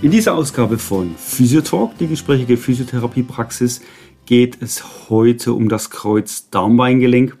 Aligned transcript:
In 0.00 0.12
dieser 0.12 0.36
Ausgabe 0.36 0.78
von 0.78 1.16
Physiotalk, 1.16 1.98
die 1.98 2.06
gesprächige 2.06 2.56
Physiotherapiepraxis, 2.56 3.80
geht 4.26 4.62
es 4.62 5.10
heute 5.10 5.54
um 5.54 5.68
das 5.68 5.90
Kreuz-Darmbeingelenk 5.90 7.36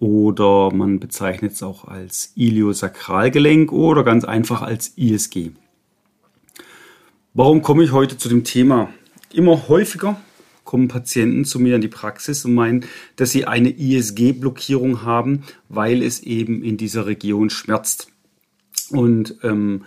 oder 0.00 0.74
man 0.74 0.98
bezeichnet 0.98 1.52
es 1.52 1.62
auch 1.62 1.84
als 1.86 2.32
Iliosakralgelenk 2.34 3.70
oder 3.70 4.02
ganz 4.02 4.24
einfach 4.24 4.62
als 4.62 4.94
ISG. 4.96 5.52
Warum 7.34 7.62
komme 7.62 7.84
ich 7.84 7.92
heute 7.92 8.18
zu 8.18 8.28
dem 8.28 8.42
Thema? 8.42 8.92
Immer 9.32 9.68
häufiger 9.68 10.20
kommen 10.64 10.88
Patienten 10.88 11.44
zu 11.44 11.60
mir 11.60 11.76
in 11.76 11.82
die 11.82 11.88
Praxis 11.88 12.44
und 12.44 12.54
meinen, 12.54 12.84
dass 13.14 13.30
sie 13.30 13.44
eine 13.44 13.70
ISG-Blockierung 13.70 15.02
haben, 15.02 15.44
weil 15.68 16.02
es 16.02 16.20
eben 16.20 16.64
in 16.64 16.76
dieser 16.76 17.06
Region 17.06 17.48
schmerzt. 17.48 18.08
Und 18.90 19.36
ähm, 19.44 19.84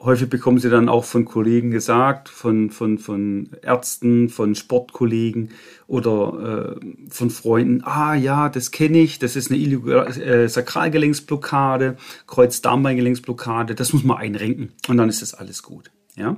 häufig 0.00 0.28
bekommen 0.28 0.58
sie 0.58 0.70
dann 0.70 0.88
auch 0.88 1.04
von 1.04 1.24
Kollegen 1.24 1.70
gesagt, 1.70 2.28
von, 2.28 2.70
von, 2.70 2.98
von 2.98 3.50
Ärzten, 3.62 4.28
von 4.28 4.54
Sportkollegen 4.54 5.50
oder 5.86 6.76
äh, 6.80 7.10
von 7.10 7.30
Freunden, 7.30 7.82
ah 7.84 8.14
ja, 8.14 8.48
das 8.48 8.70
kenne 8.70 8.98
ich, 8.98 9.18
das 9.18 9.34
ist 9.34 9.50
eine 9.50 9.58
äh, 9.58 10.48
Sakralgelenksblockade, 10.48 11.96
Kreuz-Darmbeingelenksblockade, 12.26 13.74
das 13.74 13.92
muss 13.92 14.04
man 14.04 14.18
einrenken 14.18 14.72
und 14.88 14.98
dann 14.98 15.08
ist 15.08 15.22
das 15.22 15.34
alles 15.34 15.62
gut. 15.62 15.90
Ja? 16.14 16.36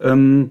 Ähm, 0.00 0.50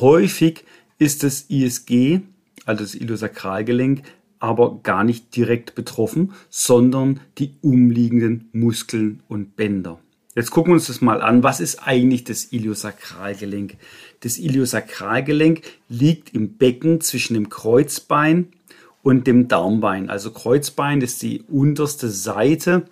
häufig 0.00 0.64
ist 0.98 1.24
das 1.24 1.46
ISG, 1.48 2.20
also 2.64 2.84
das 2.84 2.94
Iliosakralgelenk, 2.94 4.02
aber 4.38 4.80
gar 4.82 5.04
nicht 5.04 5.34
direkt 5.34 5.74
betroffen, 5.74 6.32
sondern 6.48 7.20
die 7.38 7.54
umliegenden 7.62 8.48
Muskeln 8.52 9.22
und 9.26 9.56
Bänder. 9.56 9.98
Jetzt 10.34 10.50
gucken 10.50 10.72
wir 10.72 10.74
uns 10.74 10.88
das 10.88 11.00
mal 11.00 11.22
an. 11.22 11.42
Was 11.42 11.60
ist 11.60 11.86
eigentlich 11.86 12.24
das 12.24 12.52
Iliosakralgelenk? 12.52 13.76
Das 14.20 14.38
Iliosakralgelenk 14.38 15.62
liegt 15.88 16.34
im 16.34 16.56
Becken 16.56 17.00
zwischen 17.00 17.34
dem 17.34 17.48
Kreuzbein 17.48 18.48
und 19.02 19.26
dem 19.26 19.48
Darmbein. 19.48 20.10
Also 20.10 20.32
Kreuzbein 20.32 21.02
ist 21.02 21.22
die 21.22 21.42
unterste 21.42 22.08
Seite 22.08 22.86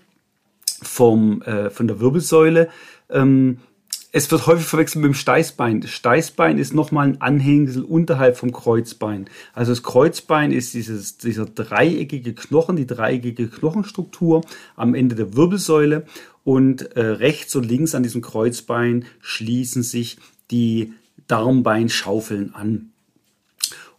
vom, 0.83 1.43
äh, 1.43 1.71
von 1.71 1.89
der 1.89 2.01
Wirbelsäule. 2.01 2.69
Ähm, 3.11 3.59
es 4.15 4.31
wird 4.31 4.47
häufig 4.47 4.67
verwechselt 4.67 5.03
mit 5.03 5.13
dem 5.13 5.15
Steißbein. 5.15 5.81
Das 5.81 5.91
Steißbein 5.91 6.59
ist 6.59 6.75
nochmal 6.75 7.09
ein 7.09 7.23
Anhängsel 7.23 7.83
unterhalb 7.83 8.37
vom 8.37 8.53
Kreuzbein. 8.53 9.25
Also 9.55 9.73
das 9.73 9.83
Kreuzbein 9.83 10.53
ist 10.53 10.75
dieses, 10.75 11.17
dieser 11.17 11.47
dreieckige 11.47 12.35
Knochen, 12.35 12.77
die 12.77 12.87
dreieckige 12.87 13.49
Knochenstruktur 13.49 14.43
am 14.77 14.95
Ende 14.95 15.15
der 15.15 15.35
Wirbelsäule 15.35 16.05
und 16.45 16.97
äh, 16.97 17.01
rechts 17.01 17.55
und 17.55 17.65
links 17.65 17.95
an 17.95 18.03
diesem 18.03 18.23
Kreuzbein 18.23 19.05
schließen 19.21 19.83
sich 19.83 20.19
die 20.51 20.93
Darmbeinschaufeln 21.29 22.55
an. 22.55 22.93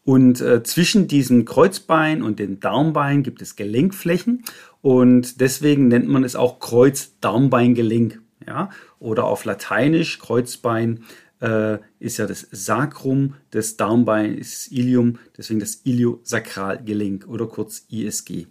Und 0.06 0.42
äh, 0.42 0.64
zwischen 0.64 1.08
diesem 1.08 1.46
Kreuzbein 1.46 2.22
und 2.22 2.40
dem 2.40 2.60
Darmbein 2.60 3.24
gibt 3.24 3.42
es 3.42 3.56
Gelenkflächen 3.56 4.44
und 4.82 5.40
deswegen 5.40 5.88
nennt 5.88 6.10
man 6.10 6.26
es 6.26 6.36
auch 6.36 6.60
Kreuz-Darmbeingelenk. 6.60 8.22
Ja? 8.46 8.70
Oder 9.00 9.24
auf 9.24 9.46
Lateinisch 9.46 10.20
Kreuzbein 10.20 11.06
äh, 11.40 11.78
ist 12.00 12.18
ja 12.18 12.26
das 12.26 12.48
Sacrum, 12.52 13.36
das 13.52 13.78
Darmbein 13.78 14.38
ist 14.38 14.72
Ilium, 14.72 15.20
deswegen 15.38 15.62
das 15.62 15.82
Iliosakralgelenk 15.86 17.26
oder 17.28 17.48
kurz 17.48 17.86
ISG. 17.90 18.48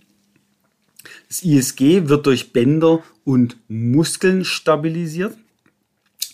Das 1.28 1.42
ISG 1.42 2.08
wird 2.08 2.26
durch 2.26 2.52
Bänder 2.52 3.02
und 3.24 3.56
Muskeln 3.68 4.44
stabilisiert 4.44 5.36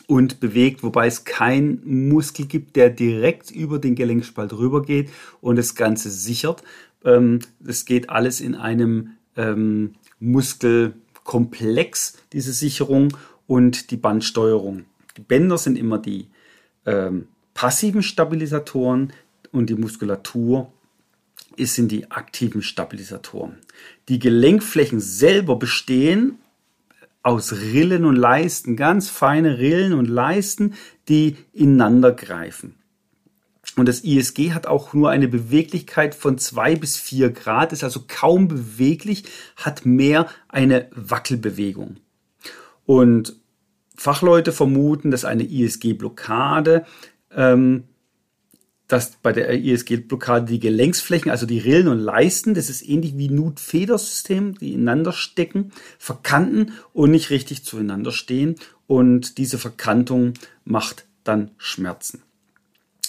und 0.06 0.40
bewegt, 0.40 0.82
wobei 0.82 1.06
es 1.06 1.24
keinen 1.24 2.08
Muskel 2.08 2.46
gibt, 2.46 2.76
der 2.76 2.90
direkt 2.90 3.50
über 3.50 3.78
den 3.78 3.94
Gelenkspalt 3.94 4.52
rübergeht 4.54 5.10
und 5.40 5.56
das 5.56 5.74
Ganze 5.74 6.10
sichert. 6.10 6.62
Ähm, 7.04 7.40
es 7.64 7.84
geht 7.84 8.08
alles 8.10 8.40
in 8.40 8.54
einem 8.54 9.10
ähm, 9.36 9.94
Muskelkomplex, 10.18 12.14
diese 12.32 12.52
Sicherung 12.52 13.16
und 13.46 13.90
die 13.90 13.96
Bandsteuerung. 13.96 14.86
Die 15.16 15.22
Bänder 15.22 15.58
sind 15.58 15.76
immer 15.76 15.98
die 15.98 16.28
ähm, 16.86 17.28
passiven 17.52 18.02
Stabilisatoren 18.02 19.12
und 19.52 19.68
die 19.68 19.74
Muskulatur 19.74 20.72
sind 21.66 21.90
die 21.90 22.10
aktiven 22.10 22.62
Stabilisatoren. 22.62 23.56
Die 24.08 24.18
Gelenkflächen 24.18 25.00
selber 25.00 25.56
bestehen 25.56 26.38
aus 27.22 27.52
Rillen 27.52 28.04
und 28.04 28.16
Leisten, 28.16 28.76
ganz 28.76 29.08
feine 29.08 29.58
Rillen 29.58 29.92
und 29.92 30.06
Leisten, 30.06 30.74
die 31.08 31.36
ineinander 31.52 32.12
greifen. 32.12 32.74
Und 33.76 33.86
das 33.86 34.00
ISG 34.00 34.52
hat 34.52 34.66
auch 34.66 34.94
nur 34.94 35.10
eine 35.10 35.28
Beweglichkeit 35.28 36.14
von 36.14 36.38
zwei 36.38 36.74
bis 36.74 36.96
vier 36.96 37.30
Grad, 37.30 37.72
ist 37.72 37.84
also 37.84 38.04
kaum 38.08 38.48
beweglich, 38.48 39.24
hat 39.56 39.84
mehr 39.84 40.26
eine 40.48 40.88
Wackelbewegung. 40.94 41.96
Und 42.86 43.36
Fachleute 43.94 44.52
vermuten, 44.52 45.10
dass 45.10 45.24
eine 45.24 45.42
ISG-Blockade, 45.42 46.86
ähm, 47.34 47.84
dass 48.88 49.12
bei 49.22 49.32
der 49.32 49.52
ISG-Blockade 49.52 50.46
die 50.46 50.60
Gelenksflächen, 50.60 51.30
also 51.30 51.44
die 51.44 51.58
Rillen 51.58 51.88
und 51.88 51.98
Leisten, 51.98 52.54
das 52.54 52.70
ist 52.70 52.88
ähnlich 52.88 53.16
wie 53.18 53.28
Nut-Federsystem, 53.28 54.58
die 54.58 54.72
ineinander 54.72 55.12
stecken, 55.12 55.72
verkanten 55.98 56.72
und 56.94 57.10
nicht 57.10 57.28
richtig 57.28 57.64
zueinander 57.64 58.10
stehen. 58.10 58.56
Und 58.86 59.36
diese 59.36 59.58
Verkantung 59.58 60.32
macht 60.64 61.06
dann 61.22 61.50
Schmerzen. 61.58 62.22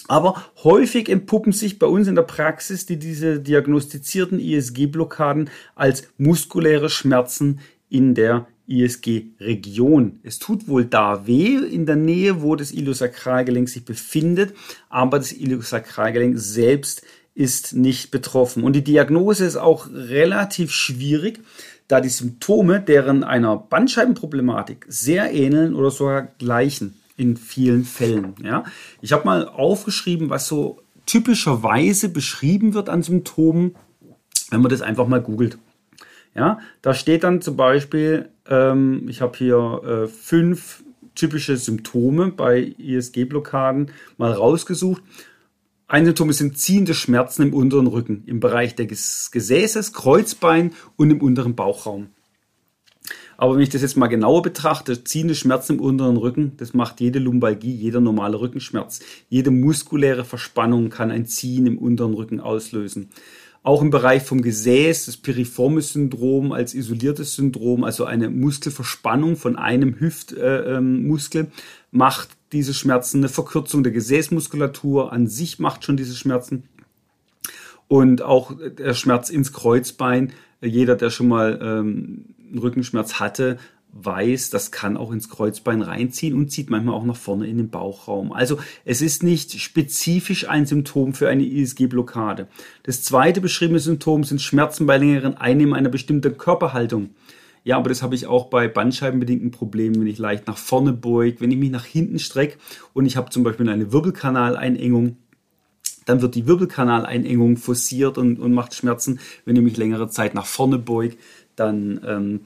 Aber 0.10 0.44
häufig 0.64 1.08
entpuppen 1.08 1.54
sich 1.54 1.80
bei 1.80 1.88
uns 1.88 2.08
in 2.08 2.16
der 2.16 2.24
Praxis 2.24 2.86
die 2.86 2.98
diese 2.98 3.40
diagnostizierten 3.40 4.40
ISG-Blockaden 4.40 5.50
als 5.76 6.08
muskuläre 6.18 6.90
Schmerzen 6.90 7.60
in 7.90 8.16
der 8.16 8.48
ISG-Region. 8.70 10.20
Es 10.24 10.40
tut 10.40 10.68
wohl 10.68 10.86
da 10.86 11.26
weh 11.26 11.58
in 11.58 11.86
der 11.86 11.96
Nähe, 11.96 12.42
wo 12.42 12.56
das 12.56 12.72
Iliosakralgelenk 12.72 13.68
sich 13.68 13.84
befindet, 13.84 14.54
aber 14.90 15.18
das 15.18 15.32
Iliosakralgelenk 15.32 16.38
selbst 16.38 17.02
ist 17.34 17.74
nicht 17.74 18.12
betroffen. 18.12 18.64
Und 18.64 18.74
die 18.74 18.84
Diagnose 18.84 19.46
ist 19.46 19.58
auch 19.58 19.88
relativ 19.92 20.72
schwierig, 20.72 21.40
da 21.88 22.02
die 22.02 22.10
Symptome 22.10 22.80
deren 22.82 23.24
einer 23.24 23.58
Bandscheibenproblematik 23.58 24.86
sehr 24.88 25.34
ähneln 25.34 25.74
oder 25.74 25.90
sogar 25.90 26.24
gleichen 26.38 26.96
in 27.18 27.36
vielen 27.36 27.84
Fällen. 27.84 28.36
Ja? 28.44 28.64
Ich 29.02 29.12
habe 29.12 29.26
mal 29.26 29.48
aufgeschrieben, 29.48 30.30
was 30.30 30.48
so 30.48 30.82
typischerweise 31.06 32.10
beschrieben 32.10 32.74
wird 32.74 32.88
an 32.88 33.04
Symptomen, 33.04 33.76
wenn 34.52 34.62
man 34.62 34.70
das 34.70 34.82
einfach 34.82 35.08
mal 35.08 35.22
googelt. 35.22 35.58
Ja, 36.36 36.60
da 36.82 36.94
steht 36.94 37.24
dann 37.24 37.42
zum 37.42 37.58
Beispiel, 37.58 38.30
ähm, 38.48 39.08
ich 39.10 39.22
habe 39.22 39.38
hier 39.38 39.82
äh, 39.84 40.08
fünf 40.08 40.84
typische 41.16 41.58
Symptome 41.58 42.32
bei 42.32 42.76
ISG-Blockaden 42.78 43.92
mal 44.18 44.32
rausgesucht. 44.32 45.02
Ein 45.88 46.06
Symptom 46.06 46.32
sind 46.32 46.58
ziehende 46.58 46.94
Schmerzen 46.94 47.42
im 47.42 47.54
unteren 47.54 47.88
Rücken, 47.88 48.24
im 48.28 48.40
Bereich 48.40 48.76
des 48.76 49.32
Gesäßes, 49.32 49.92
Kreuzbein 49.92 50.74
und 50.98 51.10
im 51.10 51.22
unteren 51.22 51.56
Bauchraum. 51.56 52.10
Aber 53.38 53.56
wenn 53.56 53.62
ich 53.62 53.70
das 53.70 53.82
jetzt 53.82 53.96
mal 53.96 54.08
genauer 54.08 54.42
betrachte, 54.42 55.04
ziehende 55.04 55.34
Schmerzen 55.34 55.78
im 55.78 55.80
unteren 55.80 56.18
Rücken, 56.18 56.58
das 56.58 56.74
macht 56.74 57.00
jede 57.00 57.20
Lumbalgie, 57.20 57.74
jeder 57.74 58.02
normale 58.02 58.40
Rückenschmerz. 58.40 59.00
Jede 59.30 59.50
muskuläre 59.50 60.26
Verspannung 60.26 60.90
kann 60.90 61.10
ein 61.10 61.26
Ziehen 61.26 61.66
im 61.66 61.78
unteren 61.78 62.14
Rücken 62.14 62.42
auslösen. 62.42 63.10
Auch 63.62 63.82
im 63.82 63.90
Bereich 63.90 64.24
vom 64.24 64.42
Gesäß, 64.42 65.06
das 65.08 65.18
piriformis 65.18 65.94
Syndrom 65.94 66.54
als 66.54 66.74
isoliertes 66.74 67.36
Syndrom, 67.36 67.84
also 67.84 68.06
eine 68.06 68.30
Muskelverspannung 68.30 69.36
von 69.36 69.58
einem 69.58 70.00
Hüftmuskel, 70.00 71.42
äh, 71.42 71.46
ähm, 71.46 71.52
macht 71.92 72.30
diese 72.52 72.74
Schmerzen. 72.74 73.18
Eine 73.18 73.30
Verkürzung 73.30 73.84
der 73.84 73.92
Gesäßmuskulatur 73.92 75.12
an 75.12 75.28
sich 75.28 75.60
macht 75.60 75.84
schon 75.84 75.98
diese 75.98 76.16
Schmerzen. 76.16 76.64
Und 77.88 78.22
auch 78.22 78.54
der 78.78 78.94
Schmerz 78.94 79.30
ins 79.30 79.52
Kreuzbein. 79.52 80.32
Jeder, 80.62 80.96
der 80.96 81.10
schon 81.10 81.28
mal 81.28 81.60
ähm, 81.62 82.26
einen 82.50 82.60
Rückenschmerz 82.60 83.16
hatte, 83.16 83.58
weiß, 83.92 84.50
das 84.50 84.72
kann 84.72 84.98
auch 84.98 85.12
ins 85.12 85.30
Kreuzbein 85.30 85.82
reinziehen 85.82 86.36
und 86.36 86.52
zieht 86.52 86.70
manchmal 86.70 86.96
auch 86.96 87.06
nach 87.06 87.16
vorne 87.16 87.48
in 87.48 87.58
den 87.58 87.70
Bauchraum. 87.70 88.32
Also 88.32 88.60
es 88.86 89.02
ist 89.02 89.24
nicht 89.24 89.60
spezifisch 89.60 90.48
ein 90.48 90.66
Symptom 90.66 91.14
für 91.14 91.28
eine 91.28 91.44
ISG-Blockade. 91.44 92.48
Das 92.84 93.04
zweite 93.04 93.42
beschriebene 93.42 93.80
Symptom 93.80 94.24
sind 94.24 94.42
Schmerzen 94.42 94.86
bei 94.86 94.98
längeren 94.98 95.38
Einnehmen 95.38 95.74
einer 95.74 95.90
bestimmten 95.90 96.38
Körperhaltung. 96.38 97.10
Ja, 97.64 97.78
aber 97.78 97.90
das 97.90 98.02
habe 98.02 98.16
ich 98.16 98.26
auch 98.26 98.46
bei 98.46 98.68
bandscheibenbedingten 98.68 99.52
Problemen, 99.52 100.00
wenn 100.00 100.08
ich 100.08 100.18
leicht 100.18 100.48
nach 100.48 100.58
vorne 100.58 100.94
beug, 100.94 101.36
wenn 101.40 101.52
ich 101.52 101.58
mich 101.58 101.72
nach 101.72 101.86
hinten 101.86 102.20
strecke 102.20 102.58
und 102.94 103.06
ich 103.06 103.18
habe 103.18 103.32
zum 103.32 103.44
Beispiel 103.44 103.68
eine 103.68 103.92
Wirbelkanaleinengung, 103.92 105.18
dann 106.06 106.22
wird 106.22 106.36
die 106.36 106.48
Wirbelkanaleinengung 106.48 107.58
forciert 107.58 108.18
und, 108.18 108.40
und 108.40 108.54
macht 108.54 108.74
Schmerzen. 108.74 109.20
Wenn 109.46 109.56
ich 109.56 109.62
mich 109.62 109.78
längere 109.78 110.10
Zeit 110.10 110.34
nach 110.34 110.46
vorne 110.46 110.80
beug, 110.80 111.18
dann 111.56 112.00
ähm, 112.06 112.40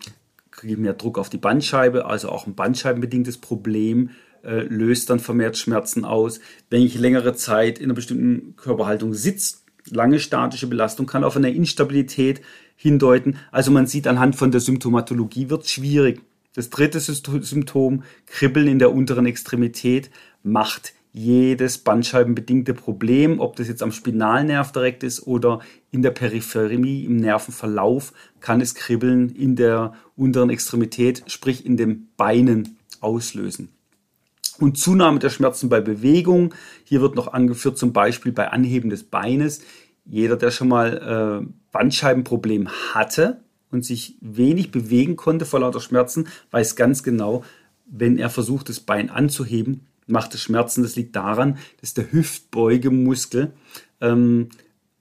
kriege 0.63 0.75
ich 0.75 0.79
mehr 0.79 0.93
Druck 0.93 1.19
auf 1.19 1.29
die 1.29 1.37
Bandscheibe, 1.37 2.05
also 2.05 2.29
auch 2.29 2.47
ein 2.47 2.55
bandscheibenbedingtes 2.55 3.37
Problem 3.37 4.11
äh, 4.43 4.61
löst 4.61 5.09
dann 5.09 5.19
vermehrt 5.19 5.57
Schmerzen 5.57 6.05
aus. 6.05 6.39
Wenn 6.69 6.83
ich 6.83 6.97
längere 6.97 7.35
Zeit 7.35 7.79
in 7.79 7.85
einer 7.85 7.95
bestimmten 7.95 8.55
Körperhaltung 8.55 9.13
sitze, 9.13 9.57
lange 9.89 10.21
statische 10.21 10.67
Belastung 10.67 11.05
kann 11.05 11.25
auf 11.25 11.35
eine 11.35 11.51
Instabilität 11.51 12.39
hindeuten. 12.77 13.39
Also 13.51 13.71
man 13.71 13.87
sieht 13.87 14.07
anhand 14.07 14.37
von 14.37 14.51
der 14.51 14.61
Symptomatologie 14.61 15.49
wird 15.49 15.67
schwierig. 15.67 16.21
Das 16.55 16.69
dritte 16.69 17.01
Symptom, 17.01 18.03
Kribbeln 18.25 18.67
in 18.67 18.79
der 18.79 18.93
unteren 18.93 19.25
Extremität, 19.25 20.11
macht 20.43 20.93
jedes 21.13 21.77
bandscheibenbedingte 21.77 22.73
Problem, 22.73 23.39
ob 23.39 23.55
das 23.55 23.67
jetzt 23.67 23.83
am 23.83 23.91
Spinalnerv 23.91 24.71
direkt 24.71 25.03
ist 25.03 25.25
oder 25.25 25.59
in 25.91 26.01
der 26.01 26.09
Peripherie, 26.09 27.05
im 27.05 27.17
Nervenverlauf, 27.17 28.13
kann 28.39 28.59
es 28.61 28.73
Kribbeln 28.73 29.29
in 29.29 29.55
der 29.55 29.93
unteren 30.17 30.49
Extremität, 30.49 31.23
sprich 31.27 31.65
in 31.65 31.77
den 31.77 32.09
Beinen 32.17 32.77
auslösen. 32.99 33.69
Und 34.59 34.77
Zunahme 34.77 35.19
der 35.19 35.29
Schmerzen 35.29 35.69
bei 35.69 35.81
Bewegung. 35.81 36.53
Hier 36.83 37.01
wird 37.01 37.15
noch 37.15 37.31
angeführt 37.31 37.77
zum 37.77 37.93
Beispiel 37.93 38.31
bei 38.31 38.49
Anheben 38.49 38.89
des 38.89 39.03
Beines. 39.03 39.61
Jeder, 40.05 40.35
der 40.35 40.51
schon 40.51 40.67
mal 40.67 41.43
äh, 41.43 41.53
Bandscheibenproblem 41.71 42.69
hatte 42.93 43.41
und 43.71 43.85
sich 43.85 44.17
wenig 44.21 44.71
bewegen 44.71 45.15
konnte 45.15 45.45
vor 45.45 45.59
lauter 45.59 45.79
Schmerzen, 45.79 46.27
weiß 46.51 46.75
ganz 46.75 47.03
genau, 47.03 47.43
wenn 47.85 48.17
er 48.17 48.29
versucht, 48.29 48.69
das 48.69 48.79
Bein 48.79 49.09
anzuheben, 49.09 49.87
macht 50.07 50.33
es 50.33 50.41
Schmerzen. 50.41 50.83
Das 50.83 50.95
liegt 50.95 51.15
daran, 51.15 51.57
dass 51.81 51.93
der 51.93 52.11
Hüftbeugemuskel 52.11 53.53
ähm, 54.01 54.49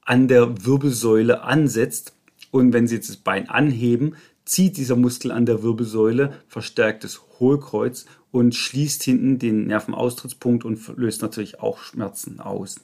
an 0.01 0.27
der 0.27 0.65
Wirbelsäule 0.65 1.43
ansetzt. 1.43 2.13
Und 2.51 2.73
wenn 2.73 2.87
Sie 2.87 2.95
jetzt 2.95 3.09
das 3.09 3.17
Bein 3.17 3.49
anheben, 3.49 4.15
zieht 4.45 4.77
dieser 4.77 4.95
Muskel 4.95 5.31
an 5.31 5.45
der 5.45 5.63
Wirbelsäule, 5.63 6.33
verstärkt 6.47 7.03
das 7.03 7.21
Hohlkreuz 7.39 8.05
und 8.31 8.55
schließt 8.55 9.03
hinten 9.03 9.39
den 9.39 9.67
Nervenaustrittspunkt 9.67 10.65
und 10.65 10.79
löst 10.97 11.21
natürlich 11.21 11.59
auch 11.59 11.79
Schmerzen 11.79 12.39
aus. 12.39 12.79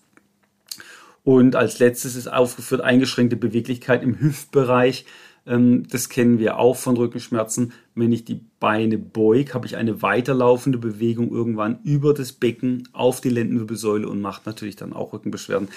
Und 1.24 1.56
als 1.56 1.80
letztes 1.80 2.16
ist 2.16 2.32
aufgeführt 2.32 2.82
eingeschränkte 2.82 3.36
Beweglichkeit 3.36 4.04
im 4.04 4.20
Hüftbereich. 4.20 5.06
Ähm, 5.46 5.88
das 5.90 6.10
kennen 6.10 6.40
wir 6.40 6.58
auch 6.58 6.76
von 6.76 6.98
Rückenschmerzen. 6.98 7.74
Wenn 7.96 8.12
ich 8.12 8.26
die 8.26 8.42
Beine 8.60 8.98
beug, 8.98 9.54
habe 9.54 9.66
ich 9.66 9.78
eine 9.78 10.02
weiterlaufende 10.02 10.78
Bewegung 10.78 11.32
irgendwann 11.32 11.80
über 11.84 12.14
das 12.14 12.32
Becken 12.32 12.88
auf 12.94 13.22
die 13.22 13.30
Lendenwirbelsäule 13.30 14.08
und 14.08 14.22
macht 14.22 14.46
natürlich 14.46 14.76
dann 14.76 14.94
auch 14.94 15.14
Rückenbeschwerden. 15.14 15.70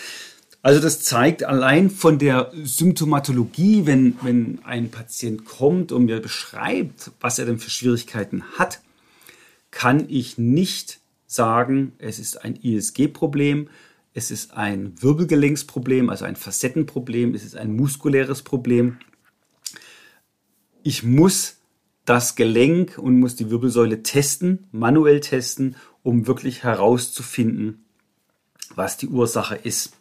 Also 0.64 0.81
das 0.81 1.03
zeigt 1.03 1.43
allein 1.43 1.91
von 1.91 2.20
der 2.20 2.53
Symptomatologie, 2.62 3.85
wenn, 3.85 4.17
wenn 4.23 4.61
ein 4.62 4.91
Patient 4.91 5.44
kommt 5.44 5.91
und 5.91 6.05
mir 6.05 6.20
beschreibt, 6.20 7.11
was 7.20 7.41
er 7.41 7.47
denn 7.47 7.58
für 7.58 7.70
Schwierigkeiten 7.70 8.44
hat, 8.56 8.81
kann 9.73 10.05
ich 10.08 10.38
nicht 10.38 11.00
sagen, 11.26 11.93
es 11.99 12.20
ist 12.20 12.44
ein 12.44 12.55
ISG-Problem, 12.55 13.69
es 14.15 14.31
ist 14.31 14.53
ein 14.53 14.93
Wirbelgelenksproblem, 15.03 16.11
also 16.11 16.26
ein 16.26 16.37
Facettenproblem, 16.37 17.35
es 17.35 17.44
ist 17.44 17.56
ein 17.56 17.75
muskuläres 17.75 18.43
Problem 18.43 18.99
ich 20.82 21.02
muss 21.02 21.58
das 22.05 22.34
Gelenk 22.34 22.99
und 22.99 23.20
muss 23.20 23.37
die 23.37 23.50
Wirbelsäule 23.50 24.02
testen, 24.02 24.67
manuell 24.73 25.20
testen, 25.20 25.76
um 26.02 26.26
wirklich 26.26 26.64
herauszufinden, 26.64 27.84
was 28.75 28.96
die 28.96 29.08
Ursache 29.08 29.55
ist. 29.55 29.96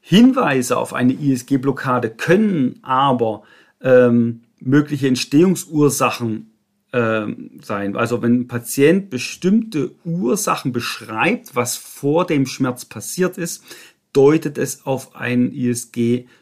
Hinweise 0.00 0.76
auf 0.76 0.92
eine 0.92 1.12
ISG-Blockade 1.12 2.10
können 2.10 2.80
aber 2.82 3.42
ähm, 3.80 4.42
mögliche 4.58 5.06
Entstehungsursachen 5.08 6.50
ähm, 6.92 7.60
sein. 7.62 7.96
Also 7.96 8.22
wenn 8.22 8.40
ein 8.40 8.48
Patient 8.48 9.10
bestimmte 9.10 9.92
Ursachen 10.04 10.72
beschreibt, 10.72 11.54
was 11.54 11.76
vor 11.76 12.26
dem 12.26 12.46
Schmerz 12.46 12.84
passiert 12.84 13.38
ist, 13.38 13.62
deutet 14.12 14.58
es 14.58 14.84
auf 14.86 15.14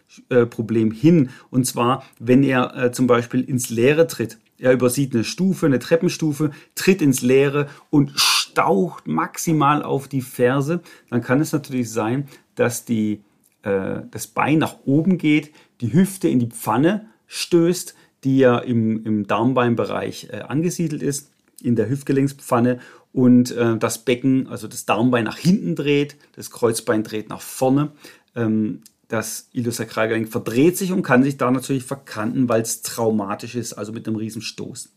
ein 0.09 0.37
ISG-Problem 0.37 0.91
hin. 0.91 1.31
Und 1.51 1.65
zwar, 1.67 2.05
wenn 2.19 2.43
er 2.43 2.77
äh, 2.77 2.93
zum 2.93 3.07
Beispiel 3.07 3.43
ins 3.43 3.71
Leere 3.71 4.07
tritt. 4.07 4.39
Er 4.59 4.73
übersieht 4.73 5.15
eine 5.15 5.25
Stufe, 5.25 5.67
eine 5.67 5.79
Treppenstufe, 5.79 6.51
tritt 6.75 7.01
ins 7.01 7.23
Leere 7.23 7.69
und 7.91 8.13
staucht 8.17 9.07
maximal 9.07 9.83
auf 9.83 10.09
die 10.09 10.23
Ferse. 10.23 10.81
Dann 11.11 11.23
kann 11.23 11.41
es 11.41 11.53
natürlich 11.53 11.91
sein, 11.91 12.27
dass 12.57 12.85
die, 12.85 13.21
äh, 13.63 14.01
das 14.11 14.27
Bein 14.27 14.59
nach 14.59 14.77
oben 14.85 15.17
geht, 15.19 15.53
die 15.81 15.93
Hüfte 15.93 16.29
in 16.29 16.41
die 16.41 16.49
Pfanne 16.49 17.07
stößt, 17.29 17.95
die 18.25 18.39
ja 18.39 18.59
im, 18.59 19.05
im 19.05 19.27
Darmbeinbereich 19.29 20.31
äh, 20.33 20.41
angesiedelt 20.41 21.03
ist, 21.03 21.31
in 21.63 21.77
der 21.77 21.89
Hüftgelenkspfanne 21.89 22.81
und 23.13 23.53
äh, 23.53 23.77
das 23.77 24.05
Becken, 24.05 24.49
also 24.49 24.67
das 24.67 24.87
Darmbein 24.87 25.25
nach 25.25 25.39
hinten 25.39 25.77
dreht, 25.77 26.17
das 26.35 26.51
Kreuzbein 26.51 27.05
dreht 27.05 27.29
nach 27.29 27.41
vorne. 27.41 27.93
Ähm, 28.35 28.83
das 29.09 29.49
Iliosakralgelenk 29.53 30.29
verdreht 30.29 30.77
sich 30.77 30.93
und 30.93 31.03
kann 31.03 31.23
sich 31.23 31.39
da 31.39 31.51
natürlich 31.51 31.85
verkanten, 31.85 32.49
weil 32.49 32.61
es 32.61 32.83
traumatisch 32.83 33.55
ist, 33.55 33.73
also 33.73 33.93
mit 33.93 34.07
einem 34.07 34.17
Riesenstoß. 34.17 34.91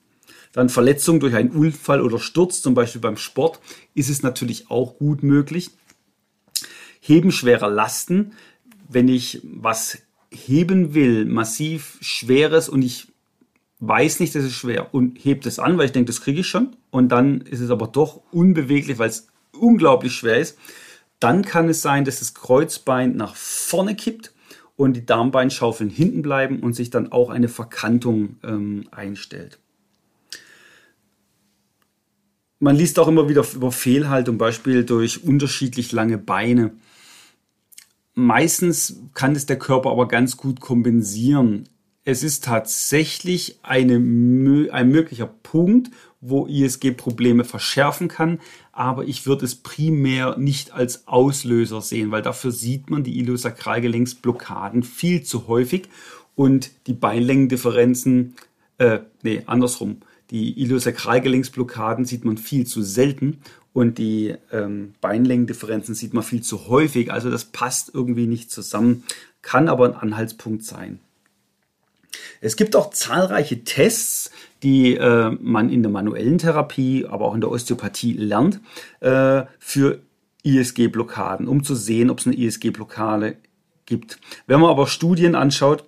Dann 0.51 0.67
Verletzung 0.67 1.21
durch 1.21 1.33
einen 1.33 1.51
Unfall 1.51 2.01
oder 2.01 2.19
Sturz, 2.19 2.61
zum 2.61 2.73
Beispiel 2.73 2.99
beim 2.99 3.15
Sport, 3.15 3.61
ist 3.93 4.09
es 4.09 4.21
natürlich 4.21 4.69
auch 4.69 4.97
gut 4.97 5.23
möglich. 5.23 5.71
Heben 6.99 7.31
schwerer 7.31 7.69
Lasten, 7.69 8.33
wenn 8.89 9.07
ich 9.07 9.41
was 9.43 9.99
heben 10.29 10.93
will, 10.93 11.25
massiv 11.25 11.97
schweres 12.01 12.67
und 12.67 12.81
ich 12.81 13.07
weiß 13.79 14.19
nicht, 14.19 14.35
das 14.35 14.43
ist 14.43 14.53
schwer 14.53 14.93
und 14.93 15.17
hebt 15.23 15.45
es 15.45 15.57
an, 15.57 15.77
weil 15.77 15.85
ich 15.85 15.91
denke, 15.91 16.07
das 16.07 16.21
kriege 16.21 16.41
ich 16.41 16.47
schon. 16.47 16.75
Und 16.91 17.09
dann 17.09 17.41
ist 17.41 17.61
es 17.61 17.71
aber 17.71 17.87
doch 17.87 18.21
unbeweglich, 18.31 18.99
weil 18.99 19.09
es 19.09 19.27
unglaublich 19.57 20.13
schwer 20.13 20.37
ist. 20.39 20.57
Dann 21.21 21.45
kann 21.45 21.69
es 21.69 21.81
sein, 21.81 22.03
dass 22.03 22.19
das 22.19 22.33
Kreuzbein 22.33 23.15
nach 23.15 23.35
vorne 23.35 23.95
kippt 23.95 24.33
und 24.75 24.93
die 24.93 25.05
Darmbeinschaufeln 25.05 25.89
hinten 25.89 26.21
bleiben 26.21 26.59
und 26.59 26.73
sich 26.73 26.89
dann 26.89 27.11
auch 27.11 27.29
eine 27.29 27.47
Verkantung 27.47 28.37
ähm, 28.43 28.89
einstellt. 28.91 29.59
Man 32.59 32.75
liest 32.75 32.99
auch 32.99 33.07
immer 33.07 33.29
wieder 33.29 33.45
über 33.53 33.71
Fehlhaltung, 33.71 34.37
Beispiel 34.37 34.83
durch 34.83 35.23
unterschiedlich 35.23 35.93
lange 35.93 36.17
Beine. 36.17 36.73
Meistens 38.13 38.97
kann 39.13 39.35
es 39.35 39.45
der 39.45 39.57
Körper 39.57 39.91
aber 39.91 40.07
ganz 40.07 40.35
gut 40.35 40.59
kompensieren 40.59 41.69
es 42.03 42.23
ist 42.23 42.45
tatsächlich 42.45 43.59
eine, 43.61 43.95
ein 43.95 44.89
möglicher 44.89 45.27
Punkt, 45.27 45.91
wo 46.21 46.45
ISG 46.45 46.91
Probleme 46.91 47.43
verschärfen 47.43 48.07
kann, 48.07 48.39
aber 48.71 49.05
ich 49.05 49.25
würde 49.25 49.45
es 49.45 49.55
primär 49.55 50.37
nicht 50.37 50.71
als 50.71 51.07
Auslöser 51.07 51.81
sehen, 51.81 52.11
weil 52.11 52.21
dafür 52.21 52.51
sieht 52.51 52.89
man 52.91 53.03
die 53.03 53.17
Iliosakralgelenksblockaden 53.19 54.83
viel 54.83 55.23
zu 55.23 55.47
häufig 55.47 55.89
und 56.35 56.71
die 56.87 56.93
Beinlängendifferenzen, 56.93 58.35
äh, 58.77 58.99
nee, 59.23 59.41
andersrum, 59.47 59.97
die 60.29 60.61
Iliosakralgelenksblockaden 60.61 62.05
sieht 62.05 62.23
man 62.23 62.37
viel 62.37 62.65
zu 62.65 62.83
selten 62.83 63.39
und 63.73 63.97
die 63.97 64.35
ähm, 64.51 64.93
Beinlängendifferenzen 65.01 65.95
sieht 65.95 66.13
man 66.13 66.23
viel 66.23 66.41
zu 66.41 66.67
häufig, 66.67 67.11
also 67.11 67.31
das 67.31 67.45
passt 67.45 67.91
irgendwie 67.93 68.27
nicht 68.27 68.51
zusammen, 68.51 69.03
kann 69.41 69.67
aber 69.67 69.85
ein 69.85 69.95
Anhaltspunkt 69.95 70.63
sein. 70.63 70.99
Es 72.41 72.55
gibt 72.55 72.75
auch 72.75 72.91
zahlreiche 72.91 73.63
Tests, 73.63 74.31
die 74.63 74.95
äh, 74.95 75.31
man 75.39 75.69
in 75.69 75.81
der 75.81 75.91
manuellen 75.91 76.37
Therapie, 76.37 77.05
aber 77.05 77.25
auch 77.25 77.35
in 77.35 77.41
der 77.41 77.51
Osteopathie 77.51 78.13
lernt, 78.13 78.59
äh, 78.99 79.43
für 79.59 80.01
ISG-Blockaden, 80.43 81.47
um 81.47 81.63
zu 81.63 81.75
sehen, 81.75 82.09
ob 82.09 82.19
es 82.19 82.27
eine 82.27 82.35
ISG-Blockade 82.35 83.37
gibt. 83.85 84.19
Wenn 84.47 84.59
man 84.59 84.69
aber 84.69 84.87
Studien 84.87 85.35
anschaut, 85.35 85.83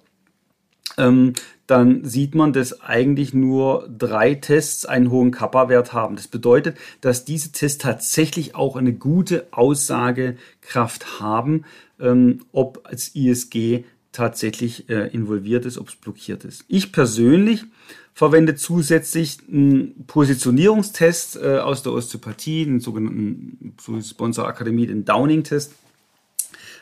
ähm, 0.98 1.34
dann 1.66 2.04
sieht 2.04 2.36
man, 2.36 2.52
dass 2.52 2.82
eigentlich 2.82 3.34
nur 3.34 3.90
drei 3.90 4.36
Tests 4.36 4.86
einen 4.86 5.10
hohen 5.10 5.32
Kappa-Wert 5.32 5.94
haben. 5.94 6.18
Das 6.18 6.28
bedeutet, 6.28 6.78
dass 7.02 7.26
diese 7.26 7.52
Tests 7.52 7.78
tatsächlich 7.78 8.54
auch 8.54 8.76
eine 8.76 8.94
gute 8.94 9.48
Aussagekraft 9.52 11.22
haben, 11.22 11.64
ähm, 12.00 12.42
ob 12.52 12.82
als 12.84 13.16
ISG 13.16 13.86
tatsächlich 14.12 14.90
äh, 14.90 15.08
involviert 15.08 15.66
ist, 15.66 15.78
ob 15.78 15.88
es 15.88 15.96
blockiert 15.96 16.44
ist. 16.44 16.66
Ich 16.68 16.92
persönlich 16.92 17.66
verwendet 18.14 18.60
zusätzlich 18.60 19.40
einen 19.48 20.06
Positionierungstest 20.06 21.38
äh, 21.38 21.58
aus 21.58 21.84
der 21.84 21.94
Osteopathie, 21.94 22.66
den 22.66 22.80
sogenannten 22.80 23.76
unserer 24.18 24.48
Akademie 24.48 24.88
den 24.88 25.06
Downing-Test. 25.06 25.74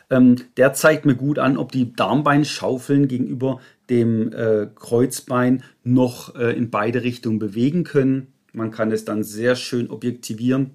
Ähm, 0.10 0.36
der 0.58 0.74
zeigt 0.74 1.06
mir 1.06 1.16
gut 1.16 1.40
an, 1.40 1.58
ob 1.58 1.72
die 1.72 1.94
Darmbeinschaufeln 1.94 3.08
gegenüber 3.08 3.62
dem 3.90 4.34
äh, 4.34 4.68
Kreuzbein 4.76 5.64
noch 5.84 6.36
äh, 6.36 6.56
in 6.56 6.70
beide 6.70 7.04
Richtungen 7.04 7.40
bewegen 7.40 7.86
können. 7.86 8.28
Man 8.52 8.72
kann 8.72 8.92
es 8.92 9.06
dann 9.06 9.24
sehr 9.24 9.56
schön 9.56 9.90
objektivieren. 9.90 10.72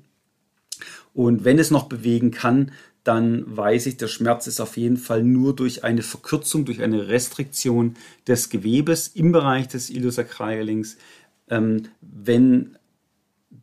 Und 1.13 1.45
wenn 1.45 1.59
es 1.59 1.71
noch 1.71 1.85
bewegen 1.85 2.31
kann, 2.31 2.73
dann 3.07 3.45
weiß 3.57 3.87
ich, 3.87 3.99
der 3.99 4.09
Schmerz 4.09 4.49
ist 4.49 4.61
auf 4.61 4.77
jeden 4.77 4.97
Fall 4.97 5.23
nur 5.23 5.55
durch 5.55 5.85
eine 5.85 6.03
Verkürzung, 6.03 6.65
durch 6.65 6.83
eine 6.83 7.07
Restriktion 7.07 7.95
des 8.27 8.51
Gewebes 8.51 9.09
im 9.09 9.31
Bereich 9.31 9.69
des 9.69 9.91
Iliosakralgelenks. 9.91 10.97
Ähm, 11.49 11.85
wenn 12.01 12.77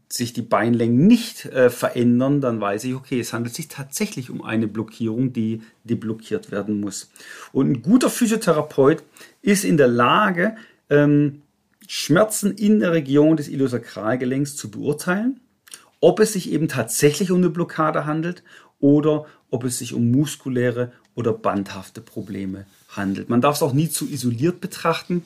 sich 0.08 0.32
die 0.32 0.44
Beinlängen 0.44 1.08
nicht 1.08 1.46
äh, 1.46 1.70
verändern, 1.70 2.40
dann 2.40 2.62
weiß 2.62 2.86
ich, 2.86 2.94
okay, 2.94 3.20
es 3.20 3.34
handelt 3.34 3.54
sich 3.54 3.68
tatsächlich 3.68 4.30
um 4.30 4.44
eine 4.44 4.68
Blockierung, 4.68 5.34
die 5.34 5.62
deblockiert 5.84 6.52
werden 6.52 6.80
muss. 6.80 7.12
Und 7.52 7.70
ein 7.70 7.82
guter 7.82 8.10
Physiotherapeut 8.10 9.04
ist 9.42 9.66
in 9.66 9.76
der 9.76 9.88
Lage, 9.88 10.56
ähm, 10.90 11.42
Schmerzen 11.88 12.52
in 12.56 12.80
der 12.80 12.94
Region 12.94 13.36
des 13.36 13.50
Iliosakralgelenks 13.50 14.56
zu 14.56 14.72
beurteilen, 14.72 15.42
ob 16.00 16.20
es 16.20 16.34
sich 16.34 16.52
eben 16.52 16.68
tatsächlich 16.68 17.32
um 17.32 17.38
eine 17.38 17.50
Blockade 17.50 18.06
handelt 18.06 18.44
oder 18.84 19.26
ob 19.50 19.64
es 19.64 19.80
sich 19.80 19.94
um 19.94 20.12
muskuläre 20.12 20.92
oder 21.16 21.32
bandhafte 21.32 22.02
Probleme 22.02 22.66
handelt. 22.90 23.30
Man 23.30 23.40
darf 23.40 23.56
es 23.56 23.64
auch 23.64 23.72
nie 23.72 23.88
zu 23.88 24.06
isoliert 24.06 24.60
betrachten, 24.60 25.24